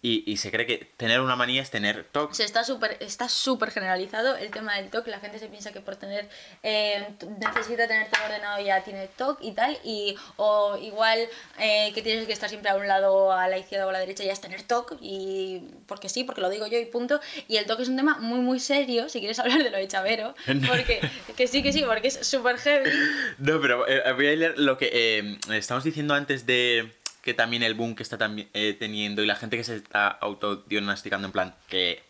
[0.00, 2.96] Y, y se cree que tener una manía es tener TOC O sea, está súper
[3.00, 5.08] está súper generalizado el tema del TOC.
[5.08, 6.28] La gente se piensa que por tener
[6.62, 7.04] eh,
[7.40, 9.76] necesita tener todo ordenado ya tiene TOC y tal.
[9.82, 11.18] Y, o igual
[11.58, 13.98] eh, que tienes que estar siempre a un lado, a la izquierda o a la
[13.98, 14.98] derecha, ya es tener TOC.
[15.00, 17.20] Y porque sí, porque lo digo yo y punto.
[17.48, 19.08] Y el TOC es un tema muy, muy serio.
[19.08, 20.34] Si quieres hablar de lo de Chavero,
[20.68, 21.00] porque
[21.36, 22.90] que sí, que sí, porque es súper heavy.
[23.38, 27.74] No, pero eh, voy a leer lo que estamos diciendo antes de que también el
[27.74, 28.18] boom que está
[28.54, 32.02] eh, teniendo y la gente que se está autodiagnosticando en plan que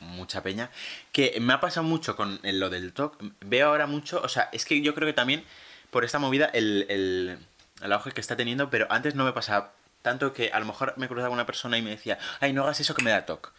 [0.00, 0.68] mucha peña,
[1.12, 3.22] que me ha pasado mucho con el- lo del TOC.
[3.40, 5.44] Veo ahora mucho, o sea, es que yo creo que también
[5.90, 7.38] por esta movida el, el,
[7.82, 10.94] el auge que está teniendo, pero antes no me pasaba tanto que a lo mejor
[10.96, 13.52] me cruzaba una persona y me decía, ay, no hagas eso que me da TOC.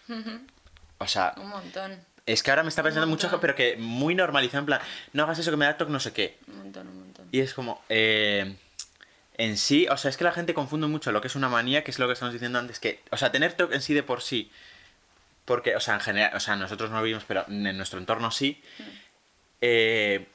[0.98, 4.60] O sea, Un montón, es que ahora me está pensando mucho, pero que muy normalizado,
[4.60, 4.82] en plan,
[5.14, 6.38] no hagas eso que me da TOC, no sé qué.
[6.48, 7.28] un montón, un montón.
[7.32, 8.56] Y es como, eh,
[9.38, 11.84] en sí, o sea, es que la gente confunde mucho lo que es una manía,
[11.84, 14.04] que es lo que estamos diciendo antes, que, o sea, tener TOC en sí de
[14.04, 14.52] por sí,
[15.46, 18.32] porque, o sea, en general, o sea, nosotros no lo vivimos, pero en nuestro entorno
[18.32, 18.62] sí,
[19.62, 20.28] eh,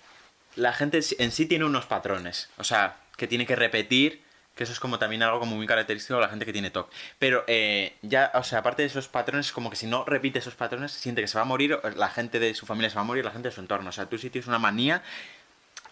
[0.56, 4.22] la gente en sí tiene unos patrones, o sea, que tiene que repetir,
[4.56, 6.90] Que eso es como también algo como muy característico de la gente que tiene TOC.
[7.18, 10.54] Pero eh, ya, o sea, aparte de esos patrones, como que si no repite esos
[10.54, 13.04] patrones, siente que se va a morir, la gente de su familia se va a
[13.04, 13.88] morir, la gente de su entorno.
[13.88, 15.02] O sea, tú si tienes una manía,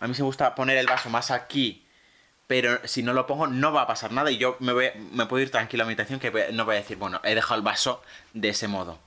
[0.00, 1.86] a mí se gusta poner el vaso más aquí,
[2.48, 5.26] pero si no lo pongo no va a pasar nada y yo me, voy, me
[5.26, 7.62] puedo ir tranquilo a mi habitación que no voy a decir, bueno, he dejado el
[7.62, 8.98] vaso de ese modo.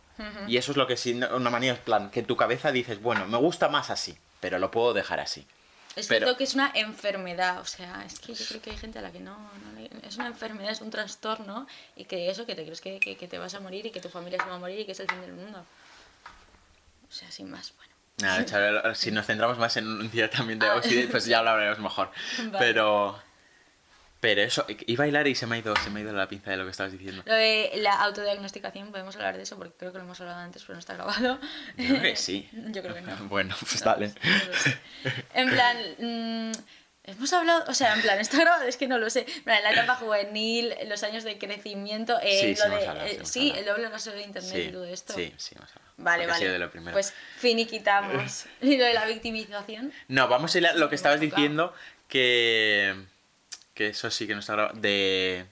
[0.47, 3.01] Y eso es lo que si una manía es plan, que en tu cabeza dices,
[3.01, 5.47] bueno, me gusta más así, pero lo puedo dejar así.
[5.95, 8.77] Es Pero- cierto que es una enfermedad, o sea, es que yo creo que hay
[8.77, 12.29] gente a la que no, no le- es una enfermedad, es un trastorno y que
[12.29, 14.39] eso, que te crees que, que- que te vas a morir y que tu familia
[14.41, 15.65] se va a morir y que es el fin del mundo.
[17.09, 17.91] O sea, sin más, bueno.
[18.19, 20.79] Nada, si nos centramos más en un día también de Ah.
[21.09, 22.11] Pues ya lo hablaremos mejor.
[22.37, 22.57] Vale.
[22.59, 23.19] Pero.
[24.21, 26.27] Pero eso, iba a hilar y se me ha ido, se me ha ido la
[26.29, 27.23] pinza de lo que estabas diciendo.
[27.25, 30.61] Lo de la autodiagnosticación, podemos hablar de eso porque creo que lo hemos hablado antes,
[30.61, 31.39] pero no está grabado.
[31.75, 32.47] Yo creo que sí.
[32.67, 33.15] Yo creo que no.
[33.29, 34.07] Bueno, pues No, dale.
[34.09, 35.11] no.
[35.33, 36.51] En plan, mm,
[37.05, 39.25] hemos hablado, o sea, en plan, está grabado, es que no lo sé.
[39.43, 43.13] En la etapa juvenil, los años de crecimiento, eh, Sí, lo hemos de, hablado, sí,
[43.13, 43.59] eh, hemos sí, hablado.
[43.59, 45.13] el doble raso de internet y todo esto.
[45.15, 45.91] sí, sí, vamos a hablar.
[45.97, 46.39] Vale, Porque ha vale.
[46.41, 46.93] sido de lo primero.
[46.93, 48.45] Pues finiquitamos.
[48.61, 49.91] y lo de la victimización.
[50.09, 51.41] No, vamos a hilar lo que estabas Hemos tocado.
[51.41, 51.73] diciendo,
[52.07, 52.95] que.
[53.81, 54.79] Que eso sí que no está grabado.
[54.79, 55.43] De.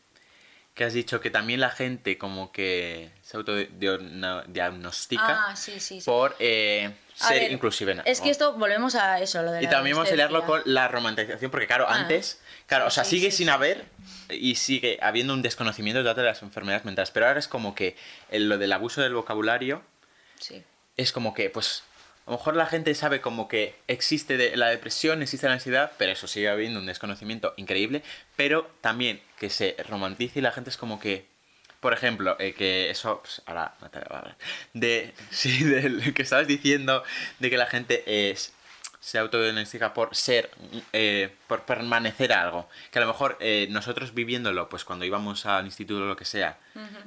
[0.76, 6.06] Que has dicho que también la gente como que se autodiagnostica Ah, sí, sí, sí.
[6.06, 7.96] por eh, ser ver, inclusive.
[7.96, 8.04] ¿no?
[8.06, 10.62] Es que esto, volvemos a eso, lo de Y la también vamos a hilarlo con
[10.65, 11.96] la romantización, porque claro, Ah.
[11.96, 13.86] antes, claro, o sea, sigue sin haber
[14.30, 17.96] y sigue habiendo un desconocimiento total de las enfermedades mentales, pero ahora es como que
[18.30, 19.82] el- lo del abuso del vocabulario
[20.98, 21.84] es como que, pues,
[22.30, 25.92] a lo mejor la gente sabe como que existe de- la depresión, existe la ansiedad,
[25.98, 28.04] pero eso sigue habiendo un desconocimiento increíble,
[28.36, 31.26] pero también que se romantice y la gente es como que,
[31.80, 34.38] por ejemplo, eh, que eso, pues, ahora Natalia va a hablar,
[34.74, 37.04] de, sí, del que estabas diciendo,
[37.39, 38.54] de que la gente es
[39.02, 40.52] se autodiagnostica por ser,
[40.92, 42.70] eh, por permanecer a algo.
[42.92, 46.26] Que a lo mejor eh, nosotros viviéndolo, pues cuando íbamos al instituto o lo que
[46.26, 46.58] sea,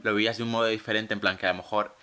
[0.03, 1.95] lo vivías de un modo diferente, en plan que a lo mejor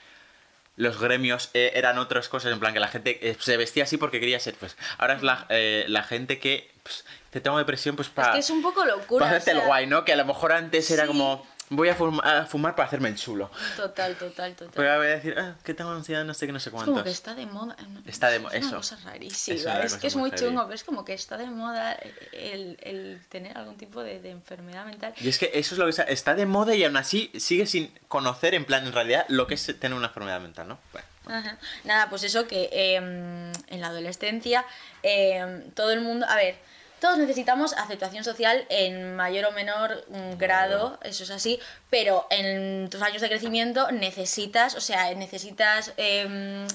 [0.79, 3.97] los gremios eh, eran otras cosas, en plan que la gente eh, se vestía así
[3.97, 7.97] porque quería ser, pues ahora es la, eh, la gente que pues, te tengo depresión
[7.97, 9.25] pues para, es que es un poco locura.
[9.25, 10.05] para hacerte o sea, el guay, ¿no?
[10.05, 13.15] Que a lo mejor antes era como, voy a, fuma- a fumar para hacerme el
[13.15, 13.49] chulo.
[13.75, 14.73] Total, total, total.
[14.75, 17.03] Voy a decir, ah, que tengo ansiedad, no sé qué, no sé Es como cuántos.
[17.03, 17.75] que está de moda.
[17.88, 18.75] no, Está de mo- es una eso.
[18.77, 19.58] cosa rarísima.
[19.58, 20.45] Es una Es, cosa que es muy muy heavy.
[20.45, 21.97] chungo, pero es como que está de moda
[22.32, 25.13] el, el tener algún tipo de, de enfermedad mental.
[25.19, 27.65] Y es que eso es lo que está, está de moda y aún así sigue
[27.65, 30.79] sin conocer en plan en realidad lo que es tener una enfermedad mental, ¿no?
[30.91, 31.58] Bueno, Ajá.
[31.84, 34.65] Nada, pues eso que eh, en la adolescencia
[35.03, 36.55] eh, todo el mundo, a ver,
[36.99, 41.59] todos necesitamos aceptación social en mayor o menor mm, grado, eso es así,
[41.89, 46.67] pero en tus años de crecimiento necesitas, o sea, necesitas em,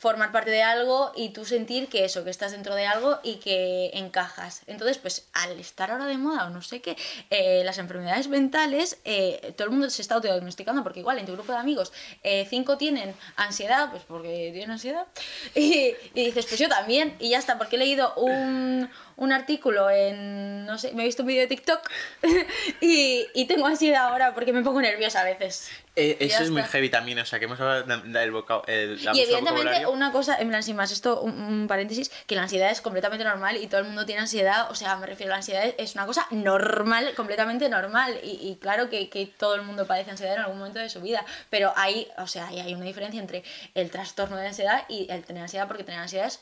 [0.00, 3.34] formar parte de algo y tú sentir que eso, que estás dentro de algo y
[3.36, 4.62] que encajas.
[4.66, 6.96] Entonces, pues al estar ahora de moda o no sé qué,
[7.28, 11.32] eh, las enfermedades mentales, eh, todo el mundo se está autodiagnosticando porque igual en tu
[11.32, 15.06] grupo de amigos eh, cinco tienen ansiedad, pues porque tienen ansiedad,
[15.54, 18.88] y, y dices, pues yo también, y ya está, porque he leído un,
[19.20, 21.88] un artículo en, no sé, me he visto un vídeo de TikTok
[22.80, 25.70] y, y tengo ansiedad ahora porque me pongo nerviosa a veces.
[25.96, 26.72] Eh, eso es muy está.
[26.72, 30.12] heavy también, o sea, que hemos hablado de- del voca- el abuso Y evidentemente una
[30.12, 33.56] cosa, en plan, sin más, esto, un, un paréntesis, que la ansiedad es completamente normal
[33.56, 36.06] y todo el mundo tiene ansiedad, o sea, me refiero a la ansiedad, es una
[36.06, 40.40] cosa normal, completamente normal, y, y claro que, que todo el mundo padece ansiedad en
[40.42, 43.42] algún momento de su vida, pero hay, o sea, hay, hay una diferencia entre
[43.74, 46.40] el trastorno de ansiedad y el tener ansiedad, porque tener ansiedad es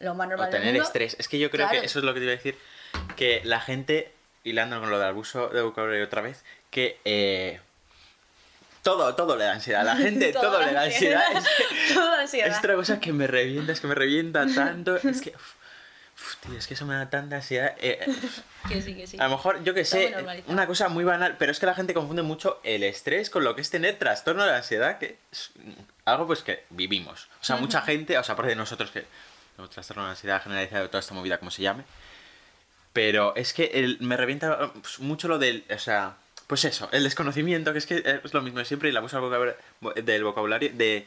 [0.00, 0.84] lo más normal O del tener mundo.
[0.86, 1.16] estrés.
[1.18, 1.80] Es que yo creo Claro.
[1.80, 2.58] que eso es lo que te iba a decir.
[3.16, 4.12] Que la gente,
[4.44, 7.60] hilando con lo del abuso de vocabulario otra vez, que eh,
[8.82, 9.82] todo, todo le da ansiedad.
[9.82, 11.22] A la gente todo, Toda le da ansiedad.
[11.34, 12.48] Es, que- Todo ansiedad.
[12.48, 14.96] es otra cosa que me revienta, es que me revienta tanto.
[14.96, 15.54] Es que, uf,
[16.16, 17.74] uf, tío, es que eso me da tanta ansiedad.
[17.78, 18.14] Eh, eh,
[18.68, 19.16] Que sí, que sí.
[19.18, 20.14] a lo mejor, yo que Está sé,
[20.46, 23.54] una cosa muy banal, pero es que la gente confunde mucho el estrés con lo
[23.54, 25.50] que es tener trastorno de ansiedad, que es
[26.04, 27.28] algo pues que vivimos.
[27.40, 29.04] O sea, mucha gente, o sea, aparte de nosotros que
[29.60, 31.84] tenemos trastorno de ansiedad generalizado, toda esta movida, como se llame,
[32.92, 37.04] pero es que el- me revienta pues, mucho lo del, o sea, pues eso, el
[37.04, 39.20] desconocimiento, que es que es lo mismo de siempre, y el abuso
[39.96, 41.06] del vocabulario, de...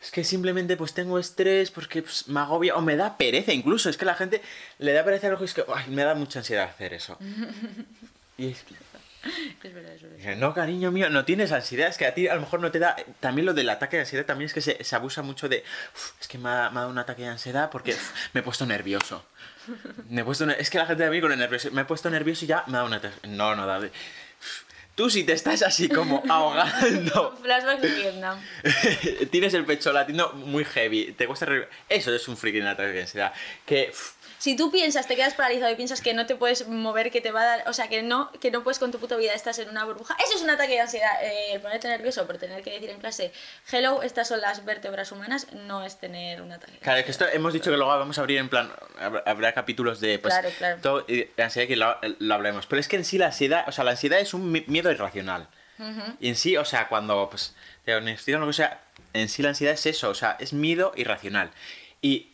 [0.00, 3.90] Es que simplemente pues tengo estrés porque pues, me agobia o me da pereza incluso.
[3.90, 4.40] Es que la gente
[4.78, 7.18] le da pereza algo y es que "Ay, me da mucha ansiedad hacer eso.
[8.38, 8.76] Y es que,
[9.62, 10.36] Es verdad, es verdad.
[10.36, 12.78] No, cariño mío, no tienes ansiedad, es que a ti a lo mejor no te
[12.78, 12.96] da...
[13.20, 15.64] También lo del ataque de ansiedad también es que se, se abusa mucho de...
[15.94, 18.40] "Uf, es que me ha, me ha dado un ataque de ansiedad porque uf, me
[18.40, 19.24] he puesto nervioso.
[20.08, 20.48] Me he puesto...
[20.48, 21.70] Es que la gente de mí con el nervioso...
[21.72, 23.28] Me he puesto nervioso y ya me ha dado un ataque...
[23.28, 23.90] No, no, David.
[24.94, 28.40] Tú si te estás así como ahogando, Flashbacks de Vietnam.
[29.30, 31.46] tienes el pecho latiendo muy heavy, te cuesta...
[31.88, 33.32] Eso es un freaking ataque de ansiedad.
[33.66, 33.90] Que...
[33.92, 37.20] uf, Si tú piensas, te quedas paralizado y piensas que no te puedes mover, que
[37.20, 39.32] te va a dar, o sea, que no, que no puedes con tu puta vida,
[39.34, 41.10] estás en una burbuja, eso es un ataque de ansiedad.
[41.24, 43.32] Eh, el ponerte nervioso por tener que decir en clase,
[43.72, 46.72] hello, estas son las vértebras humanas, no es tener un ataque.
[46.74, 48.70] de Claro, es que esto hemos dicho que luego vamos a abrir en plan,
[49.00, 50.78] hab- habrá capítulos de pues, Claro, claro.
[50.82, 51.06] todo
[51.38, 52.66] ansiedad que lo, lo hablaremos.
[52.66, 54.90] Pero es que en sí la ansiedad, o sea, la ansiedad es un mi- miedo
[54.90, 55.48] irracional.
[56.20, 58.80] Y en sí, o sea, cuando pues, te diagnostican o lo que sea,
[59.12, 61.50] en sí la ansiedad es eso, o sea, es miedo irracional.
[62.02, 62.30] Y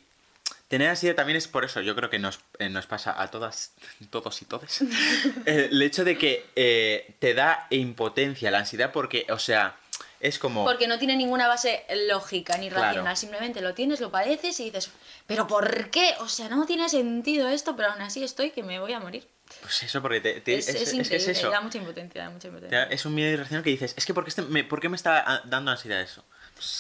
[0.75, 3.75] tener ansiedad también es por eso, yo creo que nos, eh, nos pasa a todas,
[4.11, 4.81] todos y todes,
[5.47, 9.77] el hecho de que eh, te da impotencia la ansiedad porque, o sea,
[10.19, 10.65] es como...
[10.65, 12.87] Porque no tiene ninguna base lógica ni Claro.
[12.87, 14.91] racional, simplemente lo tienes, lo padeces y dices,
[15.29, 16.15] ¿pero por qué?
[16.19, 19.29] O sea, no tiene sentido esto, pero aún así estoy que me voy a morir.
[19.61, 21.51] Pues eso, porque te, te- es, es, increíble, es eso.
[21.51, 22.85] da mucha impotencia, da mucha impotencia.
[22.85, 24.97] Es un miedo irracional que dices, es que ¿por qué, este- me, ¿por qué me
[24.97, 26.25] está dando ansiedad eso?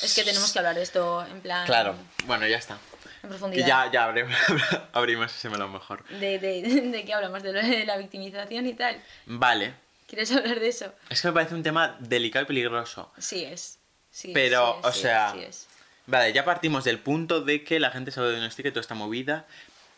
[0.03, 1.67] Es que tenemos que hablar de esto en plan...
[1.67, 1.95] Claro,
[2.27, 2.79] bueno, ya está.
[3.25, 3.67] En profundidad.
[3.67, 4.35] ya, ya abrimos,
[4.93, 6.05] abrimos ese melón mejor.
[6.09, 9.03] De, de, de qué hablamos, de, lo de la victimización y tal.
[9.27, 9.75] Vale,
[10.07, 10.93] ¿Quieres hablar de eso?
[11.09, 13.11] es que me parece un tema delicado y peligroso.
[13.19, 13.79] Sí es.
[14.11, 15.67] Sí es, Pero, sí es, o sí sea, es.
[16.07, 19.47] Vale, ya partimos del punto de que la gente se autodiagnostica y toda esta movida,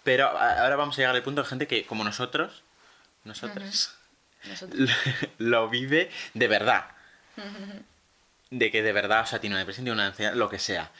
[0.05, 2.63] pero ahora vamos a llegar al punto de gente que, como nosotros,
[3.25, 3.97] nosotros,
[4.49, 4.91] Nosotros.
[5.39, 6.87] lo vive de verdad.
[8.51, 10.93] De que de verdad, o sea, tiene una depresión, tiene una ansiedad, lo que sea.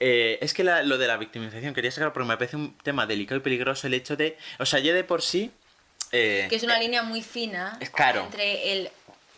[0.00, 3.06] Eh, es que la- lo de la victimización quería sacar porque me parece un tema
[3.06, 4.36] delicado y peligroso el hecho de.
[4.58, 5.50] O sea, ya de por sí.
[6.10, 8.22] eh, Que es una línea muy fina es claro.
[8.24, 8.90] entre el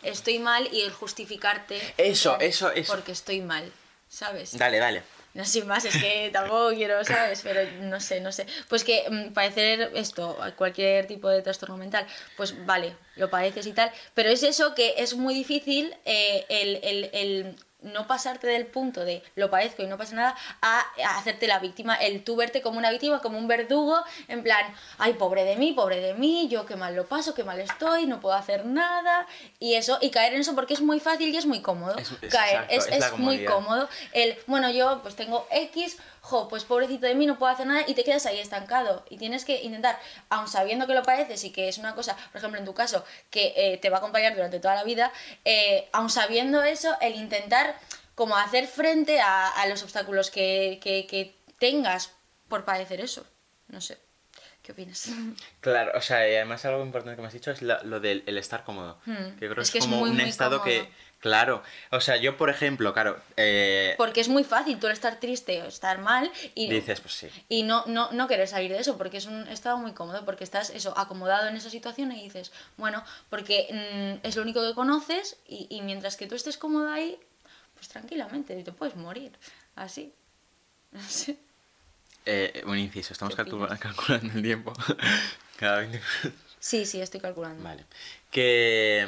[0.03, 1.79] estoy mal y el justificarte.
[1.97, 2.93] Eso, plan, eso, eso.
[2.93, 3.71] Porque estoy mal,
[4.09, 4.57] ¿sabes?
[4.57, 5.03] Dale, dale.
[5.35, 7.41] No, sin más, es que tampoco quiero, ¿sabes?
[7.43, 8.45] Pero no sé, no sé.
[8.69, 13.73] Pues que mm, padecer esto, cualquier tipo de trastorno mental, pues vale, lo padeces y
[13.73, 18.65] tal, pero es eso que es muy difícil eh, el, el- el no pasarte del
[18.65, 22.35] punto de lo padezco y no pasa nada a, a hacerte la víctima, el tú
[22.35, 24.65] verte como una víctima, como un verdugo, en plan,
[24.97, 28.07] ay, pobre de mí, pobre de mí, yo qué mal lo paso, qué mal estoy,
[28.07, 29.27] no puedo hacer nada,
[29.59, 31.95] y eso, y caer en eso porque es muy fácil y es muy cómodo.
[31.97, 33.87] Es- es caer, exacto, es, es muy cómodo.
[34.13, 37.83] El, bueno, yo pues tengo X, jo, pues pobrecito de mí, no puedo hacer nada
[37.85, 39.05] y te quedas ahí estancado.
[39.11, 42.37] Y tienes que intentar, aun sabiendo que lo padeces y que es una cosa, por
[42.39, 45.11] ejemplo, en tu caso, que eh, te va a acompañar durante toda la vida,
[45.43, 47.74] eh, aun sabiendo eso, el intentar
[48.15, 52.11] como hacer frente a, a los obstáculos que, que- que tengas
[52.47, 53.25] por padecer eso.
[53.67, 53.97] No sé.
[54.61, 55.09] ¿Qué opinas?
[55.61, 58.23] Claro, o sea, y además algo importante que me has dicho es la- lo del
[58.27, 58.99] el estar cómodo.
[59.05, 59.37] Hmm.
[59.39, 60.87] Que creo Es que es como muy, un muy estado que.
[61.19, 65.19] Claro, o sea, yo por ejemplo, claro, eh, Porque es muy fácil tú el estar
[65.19, 67.29] triste o estar mal y dices, pues sí.
[67.49, 70.43] Y no, no, no querer salir de eso, porque es un estado muy cómodo, porque
[70.43, 74.75] estás eso, acomodado en esa situación y dices, bueno, porque mm, es lo único que
[74.75, 77.17] conoces y, y mientras que tú estés cómodo ahí,
[77.75, 79.31] pues tranquilamente, te puedes morir.
[79.75, 80.13] Así.
[82.27, 84.73] Eh, un inciso, estamos calculando el tiempo.
[85.57, 86.41] Cada 20 minutos.
[86.59, 87.63] Sí, sí, estoy calculando.
[87.63, 87.85] Vale.
[88.31, 89.07] Que.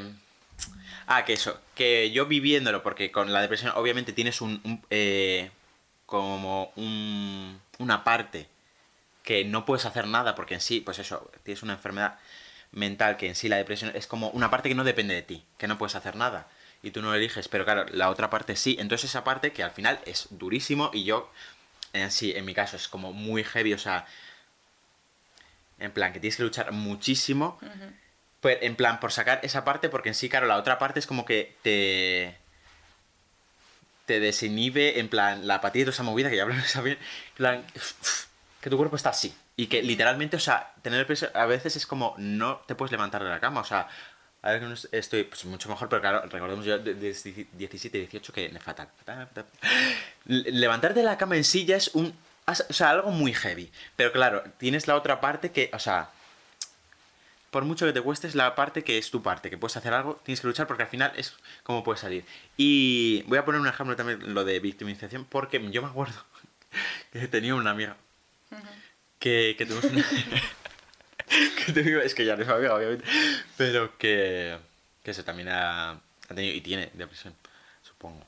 [1.08, 1.60] Ah, que eso.
[1.74, 4.62] Que yo viviéndolo, porque con la depresión obviamente tienes un.
[4.64, 5.50] un, eh,
[6.06, 8.48] como un, una parte
[9.24, 12.20] que no puedes hacer nada, porque en sí, pues eso, tienes una enfermedad
[12.72, 15.44] mental que en sí la depresión es como una parte que no depende de ti,
[15.58, 16.48] que no puedes hacer nada.
[16.84, 18.78] Y tú no lo eliges, pero claro, la otra parte sí.
[18.80, 21.32] Entonces esa parte que al final es durísimo y yo,
[21.94, 24.06] en sí, en mi caso es como muy heavy, o sea,
[25.80, 27.60] en plan que tienes que luchar muchísimo.
[28.42, 31.08] Pues, en plan, por sacar esa parte, porque en sí, claro, la otra parte es
[31.08, 32.36] como que te.
[34.06, 37.36] te desinhibe, en plan, la apatía y toda esa movida, que ya hablamos también, en
[37.36, 37.66] plan,
[38.62, 39.36] que tu cuerpo está así.
[39.56, 43.24] Y que literalmente, o sea, tener peso a veces es como no te puedes levantar
[43.24, 43.88] de la cama, o sea,
[44.48, 47.98] a ver que no estoy pues, mucho mejor, pero claro, recordemos yo de, de 17
[47.98, 48.88] 18 que me fatal.
[48.98, 49.46] fatal, fatal.
[50.26, 52.14] Le- Levantarte de la cama en ya es un.
[52.46, 53.70] O sea, algo muy heavy.
[53.98, 56.10] Pero claro, tienes la otra parte que, o sea,
[57.52, 59.94] por mucho que te cueste, es la parte que es tu parte, que puedes hacer
[59.94, 61.34] algo, tienes que luchar porque al final es
[61.64, 62.24] como puedes salir.
[62.56, 66.24] Y voy a poner un ejemplo también, lo de victimización, porque yo me acuerdo
[67.12, 67.98] que tenía una amiga
[69.20, 70.06] que, que tuvimos una...
[71.66, 73.06] que tuvimos- es que ya no es mi amiga, obviamente,
[73.58, 74.58] pero que,
[75.04, 76.00] que eso también ha, ha
[76.36, 77.34] tenido y tiene depresión,
[77.84, 78.26] supongo.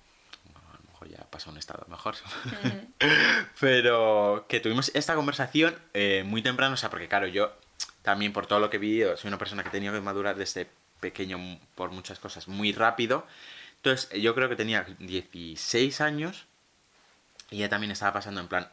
[0.56, 2.16] A lo mejor ya pasa a un estado mejor.
[3.60, 7.52] Pero que tuvimos esta conversación eh, muy temprano, o sea, porque claro, yo
[8.02, 10.36] también por todo lo que he vivido, soy una persona que he tenido que madurar
[10.36, 10.68] desde
[11.00, 13.26] pequeño por muchas cosas muy rápido.
[13.78, 16.46] Entonces, yo creo que tenía 16 años
[17.50, 18.70] y ella también estaba pasando en plan,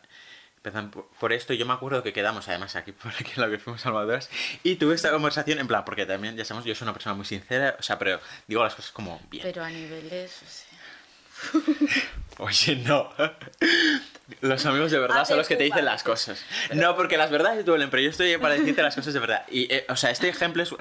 [0.66, 3.42] empezando por, por esto y yo me acuerdo que quedamos además aquí por aquí en
[3.42, 4.28] lo que fuimos a Almaduras
[4.64, 7.24] y tuve esta conversación en plan, porque también ya sabemos, yo soy una persona muy
[7.24, 9.44] sincera, o sea, pero digo las cosas como bien.
[9.44, 10.66] Pero a niveles, o sea,
[12.38, 13.10] Oye, no.
[14.40, 16.44] Los amigos de verdad son los que te dicen las cosas.
[16.74, 19.44] No, porque las verdades duelen, pero yo estoy para decirte las cosas de verdad.
[19.48, 20.76] Y, eh, o sea, este ejemplo es he-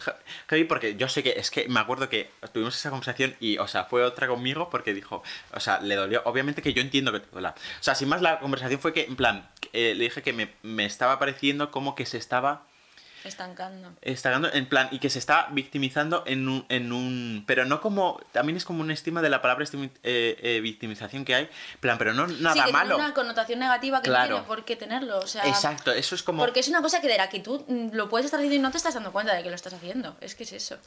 [0.50, 3.68] heavy porque yo sé que, es que me acuerdo que tuvimos esa conversación y, o
[3.68, 6.24] sea, fue otra conmigo porque dijo, o sea, le dolió.
[6.26, 7.54] Obviamente que yo entiendo que te duela.
[7.80, 10.50] O sea, sin más, la conversación fue que, en plan, eh, le dije que me,
[10.64, 12.66] me estaba pareciendo como que se estaba
[13.26, 13.92] Estancando.
[14.02, 17.44] estancando, en plan, y que se está victimizando en un, en un...
[17.48, 18.20] Pero no como...
[18.32, 21.50] También es como un estima de la palabra estimi- eh, eh, victimización que hay.
[21.80, 22.96] Plan, pero no sí, nada que malo.
[22.96, 24.30] tiene una connotación negativa que Claro.
[24.30, 25.20] no tiene por qué tenerlo.
[25.20, 26.44] O sea, Exacto, eso es como...
[26.44, 28.60] Porque es una cosa que de la que tú mm, lo puedes estar haciendo y
[28.60, 30.16] no te estás dando cuenta de que lo estás haciendo.
[30.22, 30.78] Es que es eso.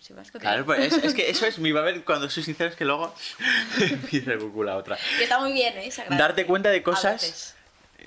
[0.00, 2.76] Si vas Claro, pues es, es que eso es mi ver cuando soy sincero es
[2.76, 3.14] que luego
[3.80, 4.98] empieza a otra.
[5.18, 5.90] Que está muy bien, ¿eh?
[6.10, 7.54] Darte cuenta de cosas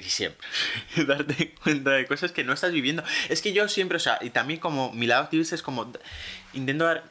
[0.04, 0.48] siempre.
[1.08, 3.04] Darte cuenta de cosas que no estás viviendo.
[3.30, 5.92] Es que yo siempre, o sea, y también como mi lado activista es como
[6.54, 7.04] intento dar,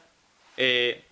[0.57, 1.05] eh,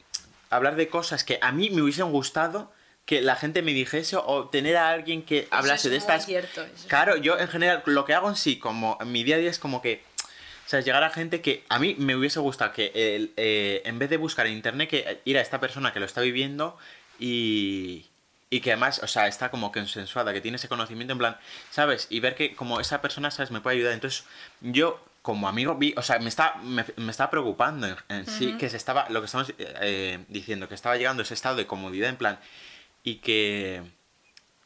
[0.51, 2.73] hablar de cosas que a mí me hubiesen gustado
[3.07, 6.65] que la gente me dijese o tener a alguien que hablase es de estas cierto,
[6.89, 9.51] claro yo en general lo que hago en sí como en mi día a día
[9.51, 10.03] es como que
[10.65, 13.99] o sea, llegar a gente que a mí me hubiese gustado que el, eh, en
[13.99, 16.79] vez de buscar en internet que ir a esta persona que lo está viviendo
[17.19, 18.07] y
[18.55, 21.37] y que además, o sea, está como consensuada, que tiene ese conocimiento en plan,
[21.71, 22.07] ¿sabes?
[22.09, 23.51] Y ver que como esa persona, ¿sabes?
[23.51, 23.95] Me puede ayudar.
[23.95, 24.25] Entonces,
[24.61, 28.57] yo como amigo vi, o sea, me está, me, me está preocupando en, en sí
[28.57, 31.67] que se estaba, lo que estamos eh, diciendo, que estaba llegando a ese estado de
[31.67, 32.39] comodidad en plan,
[33.03, 33.83] y que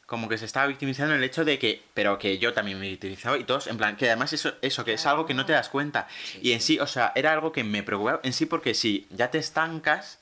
[0.05, 2.89] como que se estaba victimizando en el hecho de que, pero que yo también me
[2.89, 5.53] victimizaba y todos, en plan, que además eso, eso que es algo que no te
[5.53, 6.07] das cuenta.
[6.43, 9.31] y en sí, o sea, era algo que me preocupaba en sí porque si ya
[9.31, 10.18] te estancas,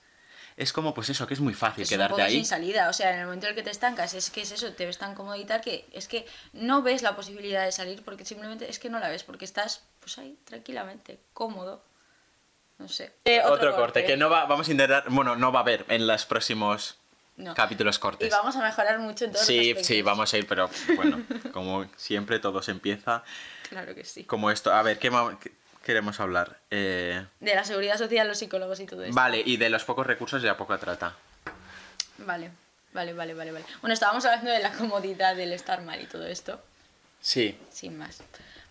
[0.57, 2.33] es como pues eso, que es muy fácil Es un quedarte poco ahí.
[2.33, 4.51] sin salida, o sea, en el momento en el que te estancas, es que es
[4.51, 7.71] eso, te ves tan cómodo y tal que es que no ves la posibilidad de
[7.71, 11.83] salir porque simplemente es que no la ves, porque estás pues ahí tranquilamente, cómodo.
[12.79, 13.11] No sé.
[13.25, 16.05] Eh, otro, corte, que no va, vamos a intentar, bueno, no va a haber en
[16.07, 16.97] los próximos
[17.35, 17.53] No.
[17.53, 18.31] capítulos Y cortes.
[18.31, 19.85] vamos a mejorar mucho en todos los Sí, aspectos.
[19.87, 21.21] sí, vamos a ir, pero bueno,
[21.53, 23.23] como siempre todo se empieza
[23.69, 24.23] Claro que sí.
[24.23, 24.73] como esto.
[24.73, 25.51] A ver, ¿qué, ma- qué
[25.87, 26.57] queremos hablar?
[26.69, 29.15] Eh, De la seguridad social, los psicólogos y todo esto.
[29.15, 31.15] vale, y de los pocos recursos y la poca trata.
[32.19, 32.51] Vale,
[32.93, 33.65] vale, vale, vale, vale.
[33.81, 36.61] Bueno, estábamos hablando de la comodidad del estar mal y todo esto,
[37.21, 37.57] Sí.
[37.71, 38.21] sin más.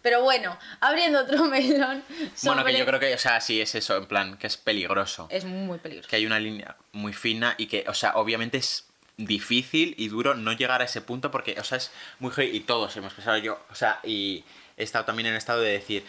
[0.03, 2.05] Pero bueno, abriendo otro melón
[2.45, 5.27] Bueno, que yo creo que, o sea, sí es eso, en plan, que es peligroso.
[5.31, 6.09] Es muy peligroso.
[6.09, 8.85] Que hay una línea muy fina y que, o sea, obviamente es
[9.17, 12.95] difícil y duro no llegar a ese punto porque, o sea, es muy y todos
[12.97, 14.45] hemos pensado yo, o sea, y
[14.77, 16.05] he estado también en el estado de decir,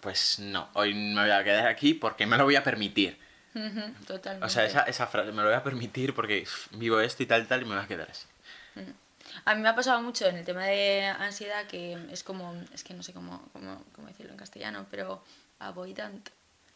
[0.00, 3.18] pues no, hoy me voy a quedar aquí porque me lo voy a permitir.
[4.06, 4.46] Totalmente.
[4.46, 7.42] O sea, esa, esa frase, me lo voy a permitir porque vivo esto y tal
[7.42, 8.26] y tal y me voy a quedar así.
[9.44, 12.84] A mí me ha pasado mucho en el tema de ansiedad que es como, es
[12.84, 15.22] que no sé cómo, cómo, cómo decirlo en castellano, pero
[15.58, 16.30] avoidant.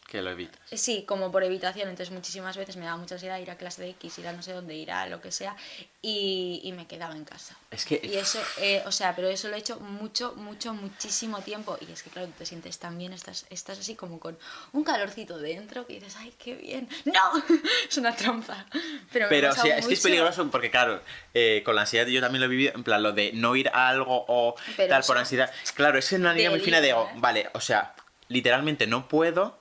[0.09, 0.61] Que lo evitas.
[0.73, 3.91] Sí, como por evitación, entonces muchísimas veces me daba mucha ansiedad ir a clase de
[3.91, 5.57] X, ir a no sé dónde, ir a lo que sea,
[6.03, 7.57] y, y me quedaba en casa.
[7.71, 8.01] Es que...
[8.03, 11.79] Y eso, eh, o sea, pero eso lo he hecho mucho, mucho, muchísimo tiempo.
[11.81, 14.39] Y es que, claro, tú te sientes tan bien, estás, estás así como con
[14.73, 16.89] un calorcito dentro que dices, ¡ay, qué bien!
[17.05, 17.43] ¡No!
[17.89, 18.67] Es una trampa.
[19.13, 21.03] Pero, me Pero pasado sí, es que es peligroso porque, claro,
[21.33, 23.69] eh, con la ansiedad yo también lo he vivido, en plan, lo de no ir
[23.69, 25.51] a algo o Pero tal por ansiedad.
[25.75, 27.13] Claro, es una línea muy fina de, oh, ¿eh?
[27.17, 27.95] vale, o sea,
[28.29, 29.59] literalmente no puedo,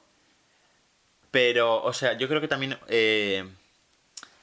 [1.34, 2.78] pero, o sea, yo creo que también...
[2.88, 3.44] eh,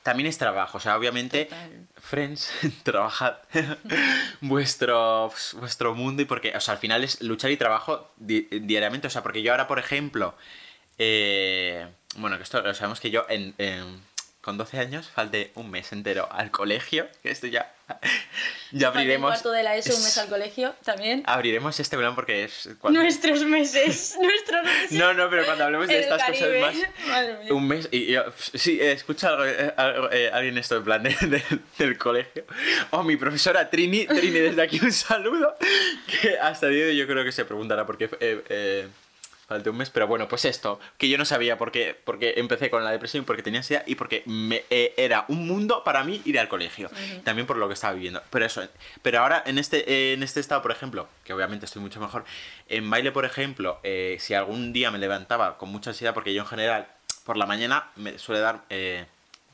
[0.03, 1.87] también es trabajo, o sea, obviamente, Total.
[2.01, 2.51] friends,
[2.83, 3.37] trabajad
[4.41, 9.07] vuestro, vuestro mundo y porque, o sea, al final es luchar y trabajo di- diariamente,
[9.07, 10.35] o sea, porque yo ahora, por ejemplo,
[10.99, 11.87] eh,
[12.17, 14.01] bueno, que esto lo sabemos que yo en, en-
[14.41, 17.75] con 12 años falté un mes entero al colegio, que esto ya,
[18.73, 19.31] ya abriremos...
[19.31, 21.23] cuarto de la ESO, un mes es- al colegio también.
[21.27, 22.71] Abriremos este melón porque es...
[22.81, 24.93] cuando- Nuestros meses, nuestros meses.
[24.93, 26.61] No, no, pero cuando hablemos de el estas Caribe.
[26.61, 27.09] cosas más...
[27.09, 27.53] Madre mía.
[27.55, 28.25] Un mes y yo,
[28.55, 29.75] sí, eh, escucha eh,
[30.13, 31.43] eh, alguien esto en plan de- de-
[31.79, 32.45] del colegio.
[32.93, 35.55] O mi profesora Trini, Trini desde aquí un saludo,
[36.21, 38.89] que hasta el día de hoy yo creo que se preguntará por qué eh, eh,
[39.51, 42.71] falté un mes, pero bueno, pues esto, que yo no sabía por qué, porque empecé
[42.71, 46.23] con la depresión, porque tenía ansiedad y porque me, eh, era un mundo para mí
[46.25, 46.89] ir al colegio,
[47.25, 48.23] también por lo que estaba viviendo.
[48.31, 48.63] Pero eso,
[49.03, 52.25] pero ahora en este, eh, en este estado, por ejemplo, que obviamente estoy mucho mejor,
[52.69, 56.43] en baile, por ejemplo, eh, si algún día me levantaba con mucha ansiedad, porque yo
[56.43, 56.87] en general
[57.25, 58.63] por la mañana me suele dar.
[58.71, 59.05] eh,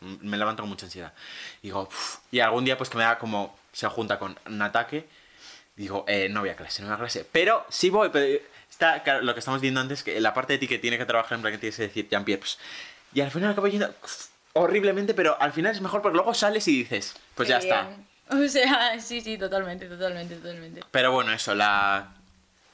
[0.01, 1.15] me levanto con mucha ansiedad.
[1.63, 1.89] Digo,
[2.31, 3.59] y algún día pues que me da como.
[3.73, 5.07] Se junta con un ataque.
[5.77, 7.27] Digo, eh, no voy a clase, no voy a clase.
[7.31, 8.43] Pero sí voy, pero
[8.77, 11.07] está claro, lo que estamos viendo antes, que la parte de ti que tiene que
[11.07, 12.41] trabajar en plan que tienes que decir, Jean-Pierre.
[12.41, 12.59] pues,
[13.15, 13.95] y al final acabo yendo
[14.53, 17.89] horriblemente, pero al final es mejor porque luego sales y dices, pues ya está.
[18.29, 20.81] O sea, sí, sí, totalmente, totalmente, totalmente.
[20.91, 22.13] Pero bueno, eso, la.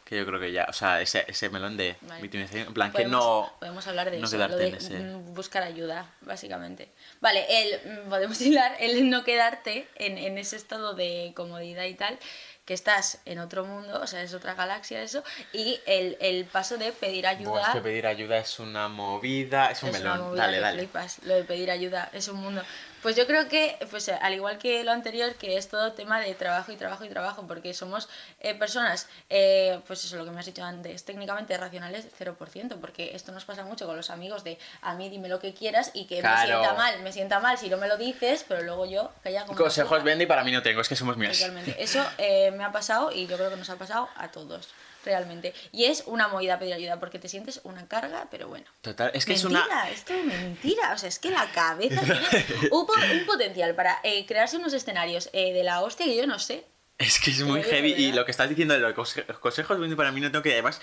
[0.06, 2.22] Que yo creo que ya, o sea, ese, ese melón de Vale.
[2.22, 3.52] victimización, en plan, que no...
[3.60, 6.88] Podemos hablar de no eso, quedarte lo de en ese- buscar ayuda, básicamente.
[7.20, 11.94] Vale, el, mm, podemos hilar el no quedarte en, en ese estado de comodidad y
[11.94, 12.18] tal,
[12.64, 16.78] que estás en otro mundo, o sea, es otra galaxia eso, y el, el paso
[16.78, 17.62] de pedir ayuda.
[17.62, 20.28] Es que pedir ayuda es una movida, es un es una melón.
[20.28, 20.78] movida Dale, dale.
[20.78, 22.62] flipas, lo de pedir ayuda, es un mundo.
[23.02, 26.34] Pues yo creo que, pues al igual que lo anterior, que es todo tema de
[26.34, 28.08] trabajo y trabajo y trabajo, porque somos
[28.40, 33.10] eh, personas, eh, pues eso, lo que me has dicho antes, técnicamente racionales 0%, porque
[33.14, 36.06] esto nos pasa mucho con los amigos de a mí dime lo que quieras y
[36.06, 39.10] que me sienta mal, me sienta mal si no me lo dices, pero luego yo
[39.24, 41.44] calla como Consejos vende y para mí no tengo, es que somos míos.
[41.78, 44.68] Eso eh, me ha pasado y yo creo que nos ha pasado a todos,
[45.04, 45.54] realmente.
[45.72, 48.66] Y es una movida pedir ayuda, porque te sientes una carga, pero bueno.
[48.80, 49.90] Total, es que mentira, es una...
[49.90, 50.92] esto es mentira.
[50.94, 52.86] O sea, es que la cabeza tiene un,
[53.20, 56.64] un potencial para eh, crearse unos escenarios eh, de la hostia que yo no sé.
[56.98, 60.12] Es que es muy heavy y lo que estás diciendo de los conse- consejos para
[60.12, 60.80] mí no tengo que además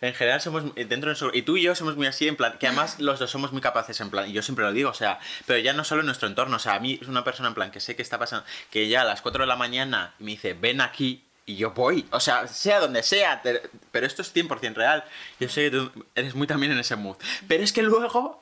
[0.00, 2.56] en general somos eh, dentro de y tú y yo somos muy así en plan
[2.58, 4.94] que además los dos somos muy capaces en plan y yo siempre lo digo o
[4.94, 7.48] sea pero ya no solo en nuestro entorno o sea a mí es una persona
[7.50, 10.14] en plan que sé que está pasando que ya a las 4 de la mañana
[10.18, 11.22] me dice ven aquí
[11.52, 13.42] y yo voy, o sea, sea donde sea,
[13.90, 15.04] pero esto es 100% real.
[15.38, 17.16] Yo sé que tú eres muy también en ese mood.
[17.46, 18.40] Pero es que luego,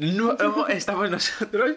[0.00, 1.76] luego estamos nosotros,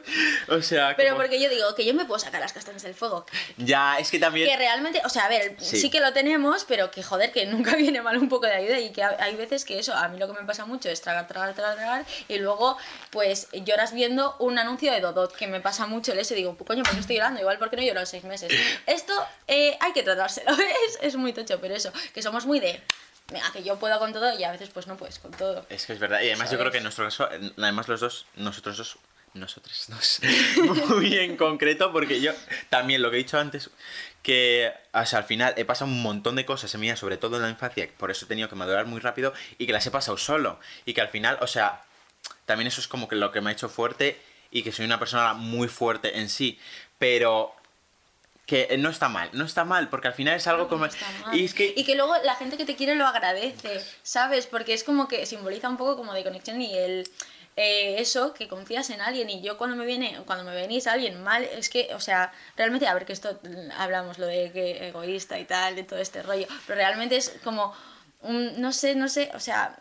[0.49, 0.95] o sea...
[0.95, 3.25] Pero como- porque yo digo que yo me puedo sacar las castañas del fuego.
[3.57, 4.47] Ya, es que también...
[4.49, 5.77] Que realmente, o sea, a ver, Sí.
[5.81, 5.89] sí.
[5.89, 8.91] que lo tenemos, pero que joder, que nunca viene mal un poco de ayuda y
[8.91, 11.27] que ha- hay veces que eso, a mí lo que me pasa mucho es tragar,
[11.27, 12.77] tragar, tragar, tragar y luego
[13.11, 16.57] pues lloras viendo un anuncio de Dodot, que me pasa mucho el eso y digo,
[16.57, 17.39] coño, ¿por qué estoy llorando?
[17.41, 18.51] Igual porque no lloro seis meses.
[18.87, 19.13] Esto
[19.47, 20.51] eh, hay que tratárselo,
[20.87, 22.81] es, es muy tocho, pero eso, que somos muy de,
[23.33, 25.65] venga, que yo puedo con todo y a veces pues no puedes con todo.
[25.69, 26.21] Es que es verdad.
[26.21, 27.27] Y además yo creo que en nuestro caso,
[27.57, 28.97] además los dos, nosotros dos,
[29.33, 30.21] nosotros dos,
[30.89, 32.31] muy en concreto, porque yo
[32.69, 33.69] también lo que he dicho antes,
[34.21, 37.17] que o sea, al final he pasado un montón de cosas en mi vida, sobre
[37.17, 39.85] todo en la infancia, por eso he tenido que madurar muy rápido y que las
[39.85, 40.59] he pasado solo.
[40.85, 41.83] Y que al final, o sea,
[42.45, 44.21] también eso es como que lo que me ha hecho fuerte
[44.51, 46.59] y que soy una persona muy fuerte en sí.
[46.99, 47.55] Pero
[48.45, 50.85] que no está mal, no está mal, porque al final es algo No, como...
[50.87, 51.33] no.
[51.35, 51.73] Y es que...
[51.77, 54.47] Y que luego la gente que te quiere lo agradece, ¿sabes?
[54.47, 57.09] Porque es como que simboliza un poco como de conexión y el...
[57.55, 61.23] eh, eso, que confías en alguien y yo cuando me viene, cuando me venís alguien
[61.23, 64.87] mal, es que, o sea, realmente, a ver que esto mm, hablamos, lo de que
[64.89, 67.73] egoísta y tal, de todo este rollo, pero realmente es como,
[68.21, 69.77] un, no sé, no sé, o sea,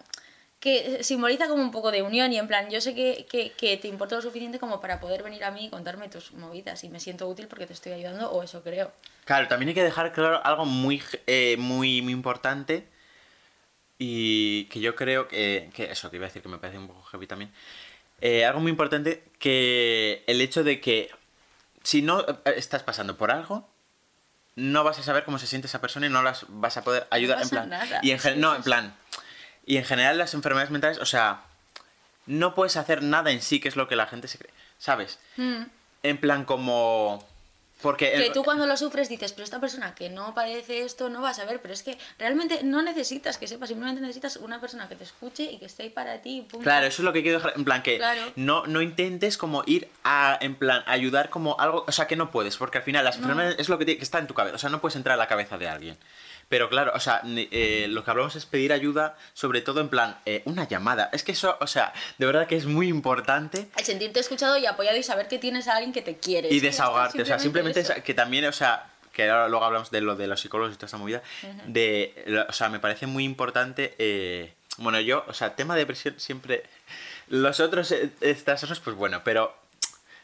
[0.62, 3.76] que simboliza como un poco de unión y en plan, yo sé que, que, que
[3.78, 6.88] te importa lo suficiente como para poder venir a mí y contarme tus movidas y
[6.88, 8.92] me siento útil porque te estoy ayudando o eso creo.
[9.24, 12.86] Claro, también hay que dejar claro algo muy, eh, muy, muy importante
[13.98, 16.86] y que yo creo que, que eso, que iba a decir que me parece un
[16.86, 17.50] poco heavy también.
[18.20, 21.10] Eh, algo muy importante que el hecho de que
[21.82, 23.68] si no eh, estás pasando por algo,
[24.54, 27.08] no vas a saber cómo se siente esa persona y no las vas a poder
[27.10, 27.68] ayudar en pasa plan.
[27.68, 27.98] nada.
[28.00, 29.01] Y en Sí, no, en plan.
[29.66, 31.42] Y en general las enfermedades mentales, o sea,
[32.26, 35.18] no puedes hacer nada en sí, que es lo que la gente se cree, ¿sabes?
[35.36, 35.62] Mm.
[36.04, 37.24] En plan como
[37.80, 41.08] porque Que el- tú cuando lo sufres dices, pero esta persona que no padece esto
[41.08, 44.60] no va a saber, pero es que realmente no necesitas que sepa, simplemente necesitas una
[44.60, 46.42] persona que te escuche y que esté ahí para ti.
[46.48, 46.62] punto.
[46.62, 47.54] Claro, eso es lo que quiero dejar.
[47.56, 48.20] En plan, que Claro.
[48.36, 51.84] no, no intentes como ir a, en plan, ayudar como algo.
[51.88, 53.22] O sea, que no puedes, porque al final las No.
[53.24, 54.54] enfermedades es lo que, tiene- que está en tu cabeza.
[54.54, 55.98] O sea, no puedes entrar a la cabeza de alguien.
[56.52, 60.18] Pero claro, o sea, eh, lo que hablamos es pedir ayuda, sobre todo en plan,
[60.26, 61.08] eh, una llamada.
[61.14, 63.70] Es que eso, o sea, de verdad que es muy importante.
[63.74, 66.52] El sentirte escuchado y apoyado y saber que tienes a alguien que te quiere.
[66.52, 67.94] Y desahogarte, o sea, simplemente eso.
[68.04, 68.84] que también, o sea,
[69.14, 71.22] que ahora luego hablamos de lo de los psicólogos y toda esa movida,
[71.68, 76.20] de, o sea, me parece muy importante, eh, bueno, yo, o sea, tema de depresión
[76.20, 76.64] siempre,
[77.28, 79.56] los otros, estas cosas, pues bueno, pero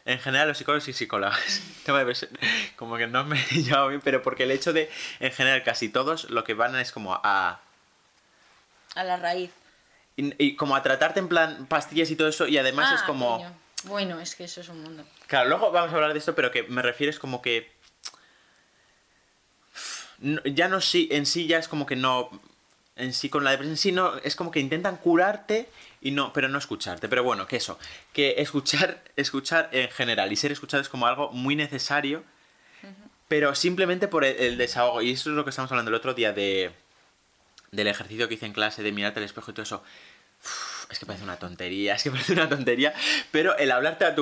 [0.08, 2.30] en general los psicólogos y psicólogas, tema de depresión,
[2.76, 4.90] como que no me he llevado bien, pero porque el hecho de,
[5.20, 7.60] en general, casi todos lo que van es como a...
[8.94, 9.50] A la raíz.
[10.16, 13.06] Y, y como a tratarte en plan pastillas y todo eso, y además es Ah,
[13.06, 13.36] como...
[13.36, 13.52] coño.
[13.84, 15.04] Bueno, es que eso es un mundo.
[15.28, 17.70] Claro, luego vamos a hablar de esto, pero que me refiero es como que.
[20.18, 22.28] no- ya no sí, en sí ya es como que no.
[22.96, 25.68] En sí con la depresión, sí no, es como que intentan curarte
[26.00, 27.08] y no, pero no escucharte.
[27.08, 27.78] Pero bueno, que eso,
[28.12, 32.24] que escuchar, escuchar en general y ser escuchado es como algo muy necesario,
[33.28, 35.02] pero simplemente por el, el desahogo.
[35.02, 36.72] Y eso es lo que estamos hablando el otro día de
[37.70, 39.82] del ejercicio que hice en clase, de mirarte al espejo y todo eso.
[40.90, 42.94] Es que parece una tontería, es que parece una tontería,
[43.30, 44.14] pero el hablarte a,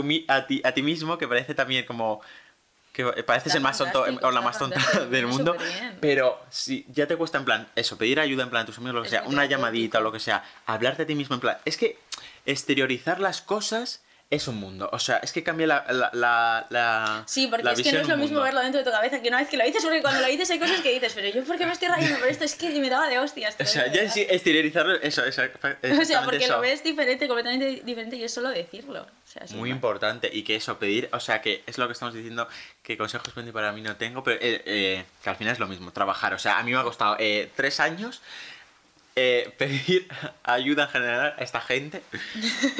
[0.46, 2.20] ti, a ti mismo, que parece también como...
[2.96, 4.80] que pareces el más tonto o la más tonta
[5.10, 5.54] del mundo,
[6.00, 8.94] pero si ya te cuesta en plan, eso, pedir ayuda en plan a tus amigos,
[8.94, 11.58] lo que sea, una llamadita o lo que sea, hablarte a ti mismo en plan,
[11.66, 11.98] es que
[12.46, 14.88] exteriorizar las cosas es un mundo.
[14.92, 18.08] O sea, es que cambia la, la, la, la- Sí, porque es que no es
[18.08, 18.42] lo mismo mundo.
[18.42, 20.50] verlo dentro de tu cabeza que una vez que lo dices, porque cuando lo dices
[20.50, 22.70] hay cosas que dices, pero yo por qué me estoy rayando por esto, es que
[22.70, 23.56] me daba de hostias.
[23.60, 25.42] O sea, ya sí exteriorizarlo, eso, eso,
[26.00, 26.54] O sea, porque eso.
[26.54, 29.02] lo ves diferente, completamente diferente y es solo decirlo.
[29.02, 31.92] O sea, sin Muy importante y que eso, pedir, o sea, que es lo que
[31.92, 32.48] estamos diciendo,
[32.82, 35.92] que consejos para mí no tengo, pero eh, eh, que al final es lo mismo,
[35.92, 36.34] trabajar.
[36.34, 38.22] O sea, a mí me ha costado eh, tres años
[39.16, 40.08] eh, pedir
[40.44, 42.02] ayuda en general a esta gente.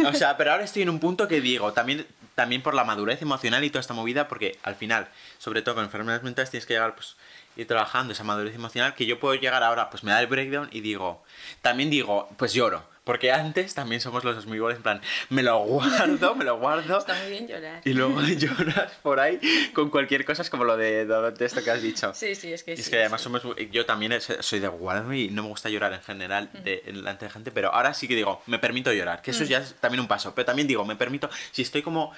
[0.07, 3.23] O sea, pero ahora estoy en un punto que digo, también, también por la madurez
[3.23, 5.09] emocional y toda esta movida, porque al final,
[5.39, 7.17] sobre todo con enfermedades mentales, tienes que llegar, pues,
[7.57, 10.69] ir trabajando esa madurez emocional, que yo puedo llegar ahora, pues me da el breakdown
[10.71, 11.25] y digo,
[11.63, 12.96] también digo, pues lloro.
[13.07, 16.99] Porque antes también somos los iguales, en plan, me lo guardo, me lo guardo.
[16.99, 17.81] Está muy bien llorar.
[17.85, 19.39] Y luego lloras por ahí
[19.73, 22.13] con cualquier cosa, es como lo de, de esto que has dicho.
[22.15, 22.83] Sí, sí, es que Y sí.
[22.83, 23.25] es que además sí.
[23.25, 27.27] somos, yo también soy de guardarme y no me gusta llorar en general de, delante
[27.27, 30.01] de gente, pero ahora sí que digo, me permito llorar, que eso ya es también
[30.01, 32.13] un paso, pero también digo, me permito, si estoy como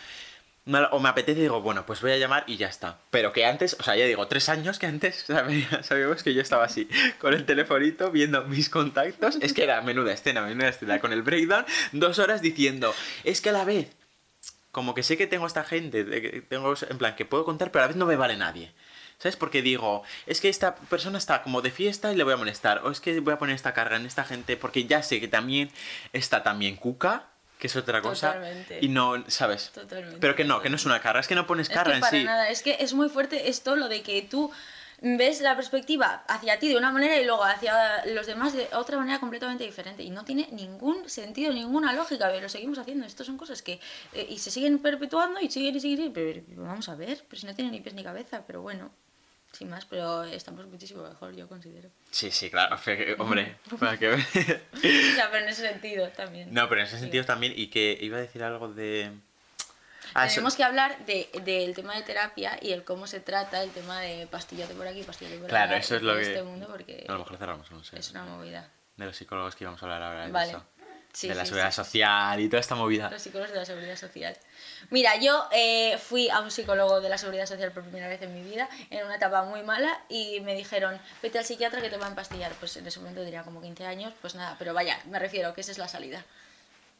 [0.90, 2.98] o me apetece, digo, bueno, pues voy a llamar y ya está.
[3.10, 6.42] Pero que antes, o sea, ya digo, tres años que antes sabía- sabíamos que yo
[6.42, 6.88] estaba así,
[7.18, 11.22] con el telefonito, viendo mis contactos, es que era menuda escena, menuda escena, con el
[11.22, 12.94] breakdown, dos horas diciendo,
[13.24, 13.88] es que a la vez
[14.70, 16.04] como que sé que tengo esta gente,
[16.48, 18.72] tengo en plan que puedo contar, pero a la vez no me vale nadie.
[19.18, 19.34] ¿Sabes?
[19.34, 22.82] Porque digo, es que esta persona está como de fiesta y le voy a molestar.
[22.86, 25.26] O es que voy a poner esta carga en esta gente porque ya sé que
[25.26, 25.72] también
[26.12, 27.26] está también Cuca,
[27.58, 28.34] que es otra cosa.
[28.34, 28.78] Totalmente.
[28.80, 29.70] Y no, ¿sabes?
[29.70, 30.18] Totalmente.
[30.20, 31.96] Pero que no, que no es una carga, es que no pones Es carga que
[31.96, 32.24] en para sí.
[32.24, 34.50] nada, es que es muy fuerte esto lo de que tú
[35.00, 38.98] ves la perspectiva hacia ti de una manera y luego hacia los demás de otra
[38.98, 43.06] manera completamente diferente y no tiene ningún sentido, ninguna lógica, pero lo seguimos haciendo.
[43.06, 43.80] Esto son cosas que
[44.12, 47.40] eh, y se siguen perpetuando y siguen y siguen, pero, pero vamos a ver, pero
[47.40, 48.90] si no tiene ni pies ni cabeza, pero bueno,
[49.52, 51.88] sin más, pero estamos muchísimo mejor, yo considero.
[52.10, 52.76] Sí, sí, claro.
[53.18, 56.52] Hombre, para que O sea, pero en ese sentido también.
[56.52, 57.02] No, pero en ese Sí.
[57.02, 59.10] sentido también, y que iba a decir algo de...
[60.14, 63.62] Ah, eso- Tenemos que hablar de, del tema de terapia y el cómo se trata
[63.62, 66.22] el tema de pastillote por aquí, pastillote por Claro, allá, eso es de lo que...
[66.22, 67.98] este mundo porque A lo mejor cerramos, no sé.
[67.98, 68.70] es una movida.
[68.96, 70.26] De los psicólogos que íbamos a hablar ahora.
[70.26, 70.50] de Vale.
[70.50, 70.64] eso.
[71.12, 71.76] Sí, de la sí, seguridad sí.
[71.76, 73.10] social y toda esta movida.
[73.10, 74.36] Los psicólogos de la seguridad social.
[74.90, 78.34] Mira, yo eh, fui a un psicólogo de la seguridad social por primera vez en
[78.34, 81.96] mi vida, en una etapa muy mala, y me dijeron, vete al psiquiatra que te
[81.96, 82.52] va a empastillar.
[82.60, 85.62] Pues en ese momento diría como 15 años, pues nada, pero vaya, me refiero que
[85.62, 86.24] esa es la salida.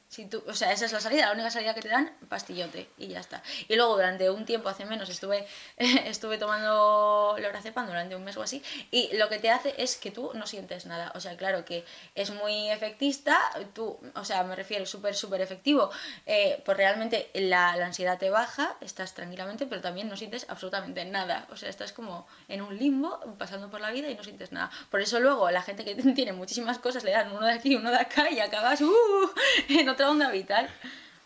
[0.09, 2.89] Si tú, o sea, esa es la salida, la única salida que te dan, pastillote,
[2.97, 3.43] y ya está.
[3.69, 5.47] Y luego durante un tiempo, hace menos, estuve,
[5.77, 10.11] estuve tomando lorazepam durante un mes o así, y lo que te hace es que
[10.11, 11.13] tú no sientes nada.
[11.15, 11.85] O sea, claro que
[12.15, 13.39] es muy efectista,
[13.75, 15.91] tú, o sea, me refiero súper, súper efectivo,
[16.25, 21.47] eh, pues realmente la, ansiedad te baja, estás tranquilamente, pero también no sientes absolutamente nada.
[21.51, 24.71] O sea, estás como en un limbo, pasando por la vida y no sientes nada.
[24.91, 27.91] Por eso luego la gente que tiene muchísimas cosas le dan uno de aquí, uno
[27.91, 29.31] de acá y acabas uh,
[29.99, 30.69] otra onda vital.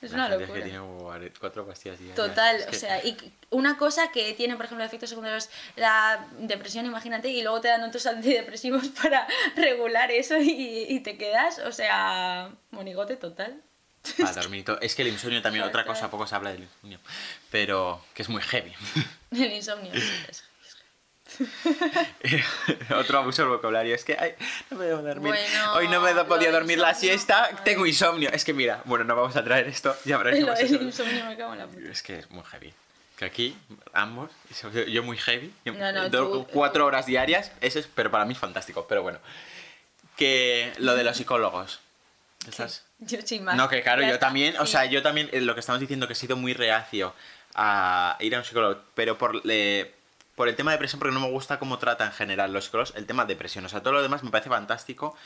[0.01, 0.59] Es La una gente locura.
[0.59, 2.17] que tiene como cuare- cuatro pastillas diarias.
[2.17, 3.17] Total, Es que- o sea, y
[3.51, 7.85] una cosa que tiene, por ejemplo, efectos secundarios, la depresión, imagínate, y luego te dan
[7.85, 13.61] otros antidepresivos para regular eso y, y te quedas, o sea, monigote total.
[14.19, 14.65] Para dormir.
[14.81, 16.99] Es que el insomnio también, otra cosa, poco se habla del insomnio.
[17.53, 18.73] Pero que es muy heavy.
[19.31, 19.93] El insomnio.
[19.93, 20.43] sí, es-
[22.97, 23.95] Otro abuso del vocabulario.
[23.95, 24.35] Es que ay,
[24.71, 25.29] no me debo dormir.
[25.33, 27.45] Bueno, Hoy no me he lo podido del dormir la siesta.
[27.47, 27.57] ay.
[27.65, 28.31] Tengo insomnio.
[28.33, 29.97] Es que mira, bueno, no vamos a traer esto.
[30.05, 30.19] Ya
[30.79, 30.85] soluciona.
[30.85, 31.91] insomnio me cago en la puta.
[31.91, 32.73] Es que es muy heavy.
[33.17, 33.57] Que aquí,
[33.93, 34.31] ambos,
[34.89, 38.33] yo, muy heavy, yo- No, no, tú- cuatro horas diarias, ese es, pero para mí
[38.33, 39.19] es fantástico, pero bueno.
[40.17, 41.81] Que lo de los psicólogos.
[42.49, 42.85] ¿Estás?
[42.99, 43.55] Yo más.
[43.57, 46.15] No, que claro, yo también, o sea, yo también, eh, lo que estamos diciendo, que
[46.15, 47.15] he sido muy reacio
[47.55, 49.93] a ir a un psicólogo, pero por, le-
[50.35, 52.95] por el tema de depresión, porque no me gusta cómo trata en general los psicólogos
[52.97, 53.65] el tema de depresión.
[53.65, 55.17] O sea, todo lo demás me parece fantástico,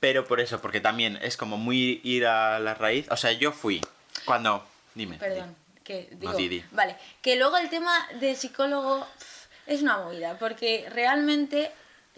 [0.00, 3.06] pero por eso, porque también es como muy ir a la raíz.
[3.10, 3.80] O sea, yo fui
[4.24, 4.66] cuando...
[4.94, 5.18] Dime.
[5.18, 6.64] Perdón, que digo, No, di, di.
[6.70, 9.06] vale, que luego el tema del psicólogo
[9.66, 11.70] es una movida, porque realmente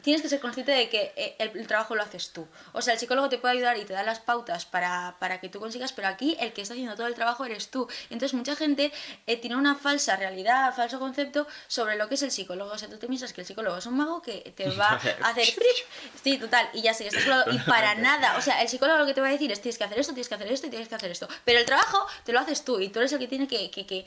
[0.03, 2.47] tienes que ser consciente de que eh, el, el trabajo lo haces tú.
[2.73, 5.49] O sea, el psicólogo te puede ayudar y te da las pautas para, para que
[5.49, 7.89] tú consigas, pero aquí el que está haciendo todo el trabajo eres tú.
[8.11, 8.93] Entonces mucha gente
[9.27, 12.73] eh, tiene una falsa realidad, falso concepto sobre lo que es el psicólogo.
[12.73, 14.89] O sea, tú te piensas que el psicólogo es un mago que te va
[15.23, 15.49] a hacer...
[16.23, 18.37] Sí, total, y ya sé que estás y para nada.
[18.37, 20.13] O sea, el psicólogo lo que te va a decir es tienes que hacer esto,
[20.13, 21.29] tienes que hacer esto y tienes que hacer esto.
[21.45, 23.87] Pero el trabajo te lo haces tú y tú eres el que tiene que, que,
[23.87, 24.05] que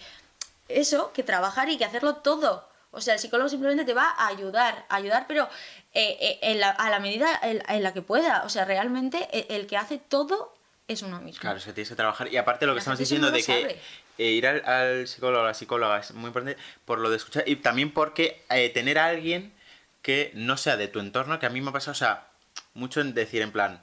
[0.67, 2.67] eso, que trabajar y que hacerlo todo.
[2.91, 5.47] O sea, el psicólogo simplemente te va a ayudar, a ayudar, pero
[5.93, 8.43] eh, eh, en la- a la medida en, en la que pueda.
[8.43, 10.53] O sea, realmente el, el que hace todo
[10.87, 11.41] es uno mismo.
[11.41, 12.31] Claro, es que tienes que trabajar.
[12.31, 13.79] Y aparte lo que La estamos diciendo de que
[14.17, 17.17] eh, ir al, al psicólogo o a la psicóloga es muy importante por lo de
[17.17, 19.53] escuchar y también porque eh, tener a alguien
[20.01, 22.27] que no sea de tu entorno, que a mí me ha pasado, o sea,
[22.73, 23.81] mucho en decir en plan,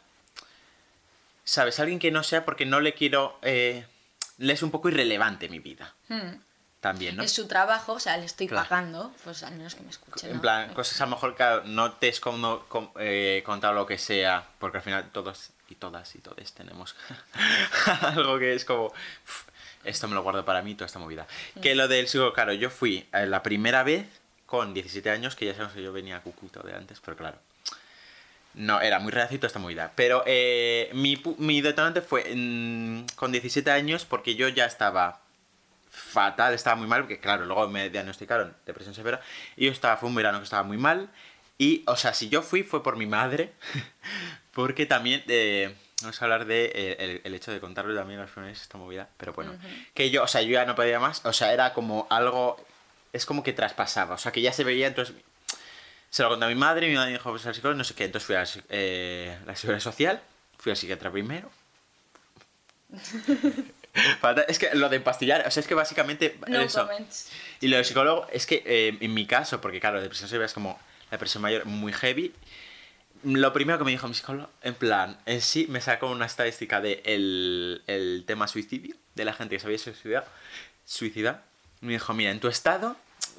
[1.45, 1.79] ¿sabes?
[1.81, 3.39] Alguien que no sea porque no le quiero...
[3.43, 3.87] eh,
[4.39, 5.95] le es un poco irrelevante mi vida.
[6.09, 6.35] Hmm.
[6.81, 7.23] También, ¿no?
[7.25, 8.69] Es su trabajo, o sea, le estoy Claro.
[8.69, 10.31] pagando, pues al menos que me escuche.
[10.31, 13.85] En plan, cosas a lo mejor que no te es cómodo com- eh, contar lo
[13.87, 16.95] que sea, porque al final todos y todas y todos tenemos
[18.03, 19.45] algo que es como, "Uf,
[19.85, 21.27] esto me lo guardo para mí, toda esta movida.
[21.61, 24.07] Que lo del psicólogo, claro, yo fui eh, la primera vez
[24.47, 27.39] con 17 años, que ya sabemos que yo venía cucuto de antes, pero claro.
[28.55, 29.93] No, era muy redacito esta movida.
[29.95, 35.21] Pero eh, mi, mi detonante fue mm, con 17 años porque yo ya estaba
[35.91, 39.21] fatal, estaba muy mal, porque claro, luego me diagnosticaron depresión severa
[39.57, 41.11] y yo estaba, fue un verano que estaba muy mal
[41.59, 43.53] y, o sea, si yo fui fue por mi madre,
[44.53, 48.23] porque también, eh, vamos a hablar de eh, el, el hecho de contarlo también a
[48.23, 49.59] los primeros esta movida, pero bueno,
[49.93, 52.65] que yo, o sea, yo ya no podía más, o sea, era como algo,
[53.13, 55.17] es como que traspasaba, o sea, que ya se veía, entonces
[56.11, 57.95] se lo conté a mi madre, y mi madre dijo, pues al psicólogo, no sé
[57.95, 60.23] qué, entonces fui a la, eh, la seguridad social,
[60.59, 61.51] fui al psiquiatra primero.
[64.49, 66.87] Es que lo de empastillar, o sea, es que básicamente No eso.
[66.87, 67.31] comments.
[67.61, 70.53] Y lo del psicólogo es que eh, en mi caso, porque claro, depresión severa es
[70.55, 70.79] como
[71.11, 72.35] la depresión mayor muy heavy.
[73.25, 76.81] Lo primero que me dijo mi psicólogo, en plan, en sí me sacó una estadística
[76.81, 79.79] de el, el tema suicidio, de la gente que se había
[80.85, 81.41] suicidado.
[81.83, 82.97] Y me dijo, mira, en tu estado,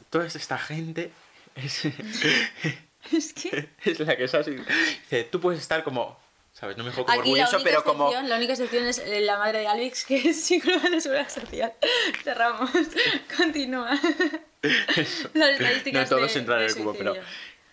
[0.10, 1.12] toda esta gente
[1.56, 1.86] es,
[3.12, 4.70] Es que es la que se ha suicidado.
[5.04, 6.20] Dice, tú puedes estar como,
[6.60, 6.78] ¿sabes?
[6.78, 8.12] No me dijo como aquí la orgulloso, única, pero como...
[8.12, 11.30] la única excepción es eh, la madre de Alvix, que es psicóloga de la seguridad
[11.30, 11.74] social.
[12.24, 12.70] Cerramos.
[13.38, 13.98] Continúa.
[15.34, 17.14] Las estadísticas No todos de- entran en el cubo, pero...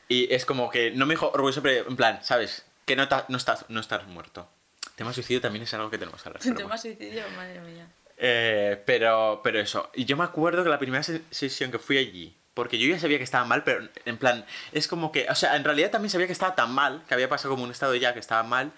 [0.09, 2.65] Y es como que no me dijo orgulloso, pero en plan, ¿sabes?
[2.85, 4.49] Que no, ta- no, estás, no estás muerto.
[4.95, 6.43] Tema suicidio también es algo que tenemos que hablar.
[6.43, 6.79] Tema bueno.
[6.79, 7.89] suicidio, madre mía.
[8.17, 9.91] Eh, pero, pero eso.
[9.95, 12.99] Y yo me acuerdo que la primera se- sesión que fui allí, porque yo ya
[12.99, 16.09] sabía que estaba mal, pero en plan, es como que, o sea, en realidad también
[16.11, 18.73] sabía que estaba tan mal, que había pasado como un estado ya que estaba mal,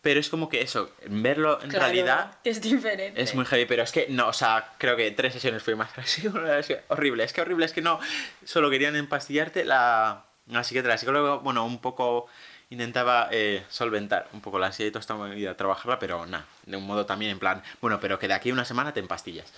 [0.00, 3.20] pero es como que eso, verlo en Claro, realidad es diferente.
[3.22, 5.90] es muy heavy, pero es que no, o sea, creo que tres sesiones fui más.
[6.88, 8.00] horrible, es que horrible, es que no
[8.44, 12.26] solo querían empastillarte la, la psiquiatra, la psicóloga, bueno, un poco
[12.70, 16.76] intentaba eh, solventar un poco la ansiedad y toda esta movida, trabajarla, pero nada, de
[16.76, 19.52] un modo también en plan, bueno, pero que de aquí a una semana te empastillas.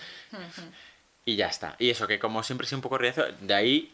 [1.25, 1.75] Y ya está.
[1.79, 3.91] Y eso, que como siempre sido un poco riazo, de ahí...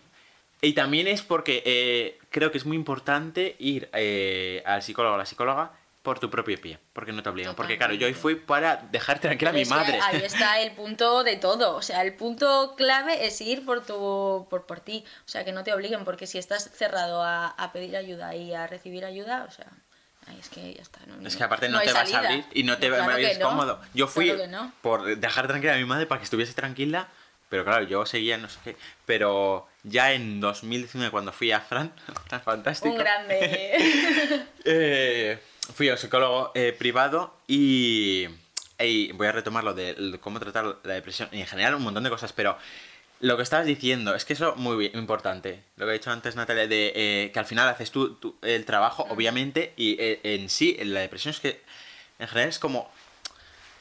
[0.59, 5.15] Y también es porque eh, creo que es muy importante ir eh, al psicólogo o
[5.15, 5.71] a la psicóloga
[6.01, 7.53] por tu propio pie, porque no te obligan.
[7.53, 9.99] Porque claro, yo hoy fui para dejar tranquila a mi madre.
[10.01, 11.75] ahí está el punto de todo.
[11.75, 15.03] O sea, el punto clave es ir por tu por, por ti.
[15.25, 18.53] O sea, que no te obliguen, porque si estás cerrado a, a pedir ayuda y
[18.55, 19.67] a recibir ayuda, o sea,
[20.25, 21.01] ahí es que ya está.
[21.05, 23.15] no- Es que aparte no, hay te vas a abrir y no te Claro va
[23.17, 23.49] que es no.
[23.49, 23.79] cómodo.
[23.93, 24.71] Yo fui Claro no.
[24.81, 27.09] por dejar tranquila a mi madre para que estuviese tranquila,
[27.49, 28.75] pero claro, yo seguía no sé qué.
[29.05, 31.93] Pero ya en 2019 cuando fui a Fran,
[32.29, 32.93] tan fantástico.
[32.93, 34.45] Un grande.
[34.69, 35.39] Eh,
[35.73, 38.27] fui al psicólogo eh, privado y,
[38.77, 42.03] y voy a retomar lo de cómo tratar la depresión y en general un montón
[42.03, 42.57] de cosas, pero
[43.19, 45.63] lo que estabas diciendo es que eso muy importante.
[45.75, 48.65] Lo que ha dicho antes Natalia de eh, que al final haces tú, tú el
[48.65, 51.61] trabajo, obviamente, y eh, en sí la depresión es que
[52.19, 52.91] en general es como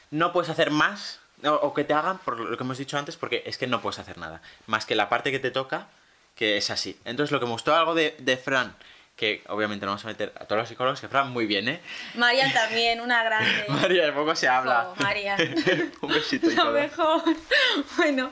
[0.09, 3.15] no puedes hacer más o, o que te hagan por lo que hemos dicho antes
[3.17, 5.87] porque es que no puedes hacer nada más que la parte que te toca
[6.35, 8.75] que es así entonces lo que me gustó algo de, de Fran
[9.15, 11.81] que obviamente no vamos a meter a todos los psicólogos que Fran muy bien eh
[12.15, 13.65] María también, una grande.
[13.67, 15.35] María de poco se habla Jo, María.
[16.01, 17.23] un besito y Lo mejor.
[17.97, 18.31] Bueno.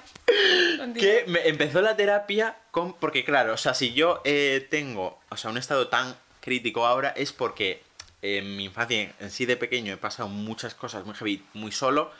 [0.99, 5.37] que me empezó la terapia con porque claro o sea si yo eh, tengo o
[5.37, 7.81] sea un estado tan crítico ahora es porque
[8.21, 12.11] en mi infancia en sí de pequeño he pasado muchas cosas muy heavy muy solo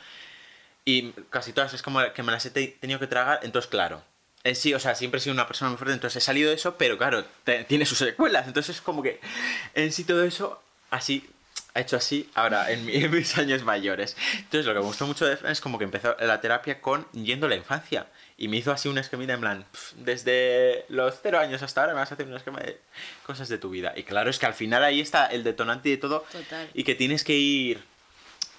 [0.86, 4.02] y casi todas es como que me las he te- tenido que tragar entonces claro
[4.44, 6.54] eh, sí, o sea, siempre he sido una persona muy fuerte, entonces he salido de
[6.54, 8.46] eso, pero claro, te- tiene sus secuelas.
[8.46, 9.18] Entonces es como que
[9.74, 11.28] en sí todo eso, así,
[11.74, 14.16] ha hecho así, ahora en, mi- en mis años mayores.
[14.34, 17.10] Entonces lo que me gustó mucho de Fran es como que empezó la terapia con
[17.10, 18.06] yendo a la infancia.
[18.38, 21.94] Y me hizo así una esquemita en plan, "Pf, desde los cero años hasta ahora
[21.94, 22.78] me vas a hacer una esquema de
[23.26, 23.94] cosas de tu vida.
[23.96, 26.24] Y claro, es que al final ahí está el detonante de todo.
[26.30, 26.70] Total.
[26.72, 27.82] Y que tienes que ir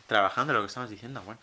[0.08, 1.40] trabajando lo que estamos diciendo, bueno.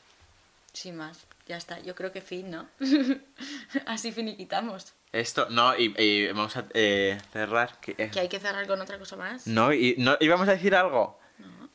[0.75, 1.79] Sin más, ya está.
[1.81, 2.67] Yo creo que fin, ¿no?
[3.87, 4.93] Así finiquitamos.
[5.13, 7.79] Esto, no, y, y vamos a eh, cerrar.
[7.81, 9.47] Que, eh, Que hay que cerrar con otra cosa más.
[9.47, 11.21] No, y no, íbamos a decir algo.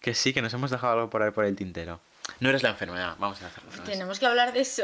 [0.01, 2.01] Que sí, que nos hemos dejado algo por ahí por el tintero.
[2.41, 3.71] No eres la enfermedad, vamos a hacerlo.
[3.85, 4.83] Tenemos que hablar de eso.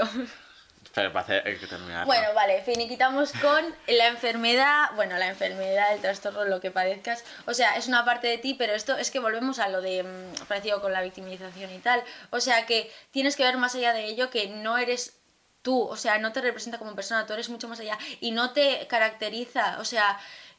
[0.95, 2.05] Pero para hacer, hay que terminar.
[2.05, 7.23] Bueno, vale, finiquitamos con la enfermedad, bueno, la enfermedad, el trastorno, lo que padezcas.
[7.45, 10.03] O sea, es una parte de ti, pero esto es que volvemos a lo de
[10.03, 12.01] mm, parecido con la victimización y tal.
[12.29, 15.17] O sea, que tienes que ver más allá de ello que no eres
[15.61, 18.53] tú, o sea, no te representa como persona, tú eres mucho más allá y no
[18.53, 20.17] te caracteriza, o sea,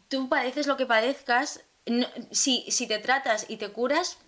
[0.09, 4.19] tú padeces lo que padezcas, no- si, si te tratas y te curas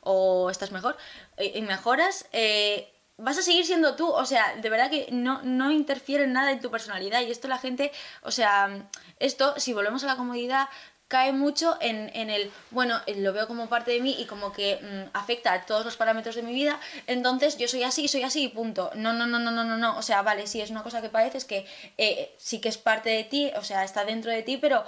[0.00, 0.96] o estás mejor
[1.38, 5.42] y y mejoras, eh, vas a seguir siendo tú, o sea, de verdad que no,
[5.42, 7.92] no interfiere en nada en tu personalidad y esto la gente,
[8.22, 8.88] o sea,
[9.18, 10.68] esto, si volvemos a la comodidad,
[11.08, 14.80] cae mucho en, en el, bueno, lo veo como parte de mí y como que
[14.82, 18.44] mm, afecta a todos los parámetros de mi vida, entonces yo soy así, soy así
[18.44, 18.90] y punto.
[18.96, 21.08] No, no, no, no, no, no, no, o sea, vale, sí, es una cosa que
[21.08, 21.64] parece, es que
[21.96, 24.84] eh, sí que es parte de ti, o sea, está dentro de ti, pero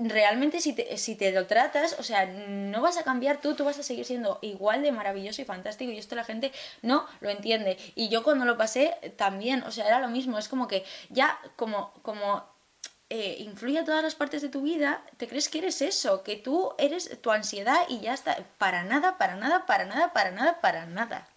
[0.00, 3.64] realmente si te, si te lo tratas, o sea, no vas a cambiar tú, tú
[3.64, 7.30] vas a seguir siendo igual de maravilloso y fantástico y esto la gente no lo
[7.30, 7.78] entiende.
[7.94, 11.38] Y yo cuando lo pasé también, o sea, era lo mismo, es como que ya
[11.56, 12.44] como, como
[13.08, 16.36] eh, influye a todas las partes de tu vida, te crees que eres eso, que
[16.36, 20.60] tú eres tu ansiedad y ya está, para nada, para nada, para nada, para nada,
[20.60, 21.28] para nada.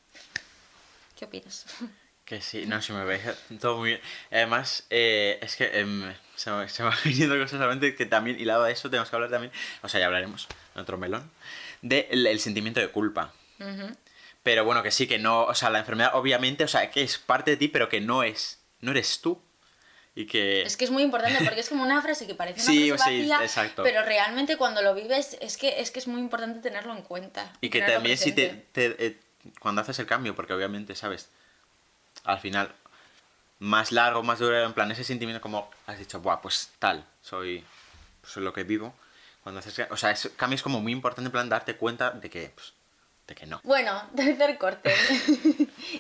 [1.15, 1.65] ¿Qué opinas?
[2.29, 3.21] Que sí, no, si me veis
[3.59, 4.01] todo muy bien.
[4.31, 7.95] Además, eh, es que em, se, me, se me van viniendo cosas a la mente
[7.95, 9.51] que también, hilado a eso, tenemos que hablar también,
[9.81, 11.29] o sea, ya hablaremos en otro melón,
[11.81, 13.33] del el sentimiento de culpa.
[14.43, 17.17] Pero bueno, que sí, que no, o sea, la enfermedad obviamente, o sea, que es
[17.17, 19.41] parte de ti, pero que no es, no eres tú.
[20.15, 20.61] Y que...
[20.63, 23.09] Es que es muy importante porque es como una frase que parece una Sí, frase
[23.09, 23.83] sí, vacía, exacto.
[23.83, 27.51] pero realmente cuando lo vives es que es que es muy importante tenerlo en cuenta.
[27.61, 29.19] Y que también si te- eh,
[29.59, 31.29] cuando haces el cambio, porque obviamente, ¿sabes?
[32.29, 32.71] Al final,
[33.59, 37.63] más largo, más duro, en plan, ese sentimiento como has dicho, buah, pues tal, soy,
[38.23, 38.93] soy lo que vivo.
[39.43, 42.73] Cuando haces, o sea, es como muy importante, en plan, darte cuenta de que, pues,
[43.29, 43.61] de que no.
[43.63, 44.93] Bueno, tercer corte.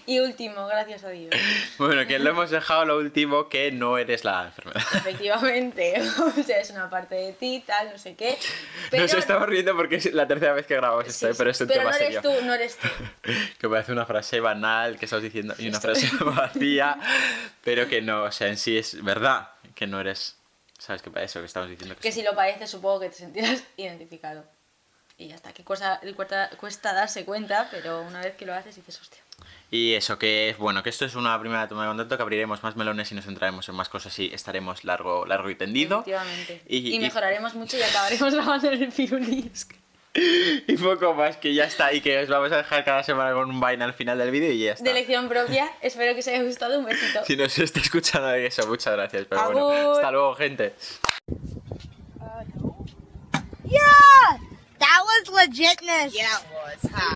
[0.05, 1.33] y último, gracias a Dios.
[1.77, 4.83] Bueno, que lo hemos dejado lo último, que no eres la enfermedad.
[4.95, 5.93] Efectivamente,
[6.39, 8.37] o sea, es una parte de ti, tal, no sé qué.
[8.89, 11.61] Pero, Nos estamos riendo porque es la tercera vez que grabamos esto, sí, pero es
[11.61, 12.21] un pero tema no eres serio.
[12.21, 12.87] tú, no eres tú.
[13.59, 16.97] que parece una frase banal que estás diciendo y una frase vacía,
[17.63, 20.37] pero que no, o sea, en sí es verdad que no eres,
[20.77, 21.95] ¿sabes qué eso que estamos diciendo?
[21.95, 22.19] Que sí.
[22.19, 24.43] si lo pareces, supongo que te sentirás identificado.
[25.19, 28.75] Y ya está, que cuesta, cuesta, cuesta darse cuenta, pero una vez que lo haces
[28.77, 29.19] dices, hostia.
[29.69, 32.63] Y eso, que es bueno, que esto es una primera toma de contacto, que abriremos
[32.63, 35.99] más melones y nos entraremos en más cosas y estaremos largo, largo y tendido.
[35.99, 36.61] Efectivamente.
[36.67, 39.51] Y- Y, y- mejoraremos mucho y acabaremos grabando en el pirulí.
[40.67, 43.49] Y poco más, que ya está, y que os vamos a dejar cada semana con
[43.49, 44.85] un vaina al final del vídeo y ya está.
[44.85, 46.79] De lección propia, espero que os haya gustado.
[46.79, 47.23] Un besito.
[47.25, 49.25] Si nos está escuchando de eso, muchas gracias.
[49.29, 50.73] Pero bueno, hasta luego, gente.
[53.65, 54.39] Yeah!
[54.89, 56.15] That was legitness.
[56.15, 57.13] Yeah, it was, huh?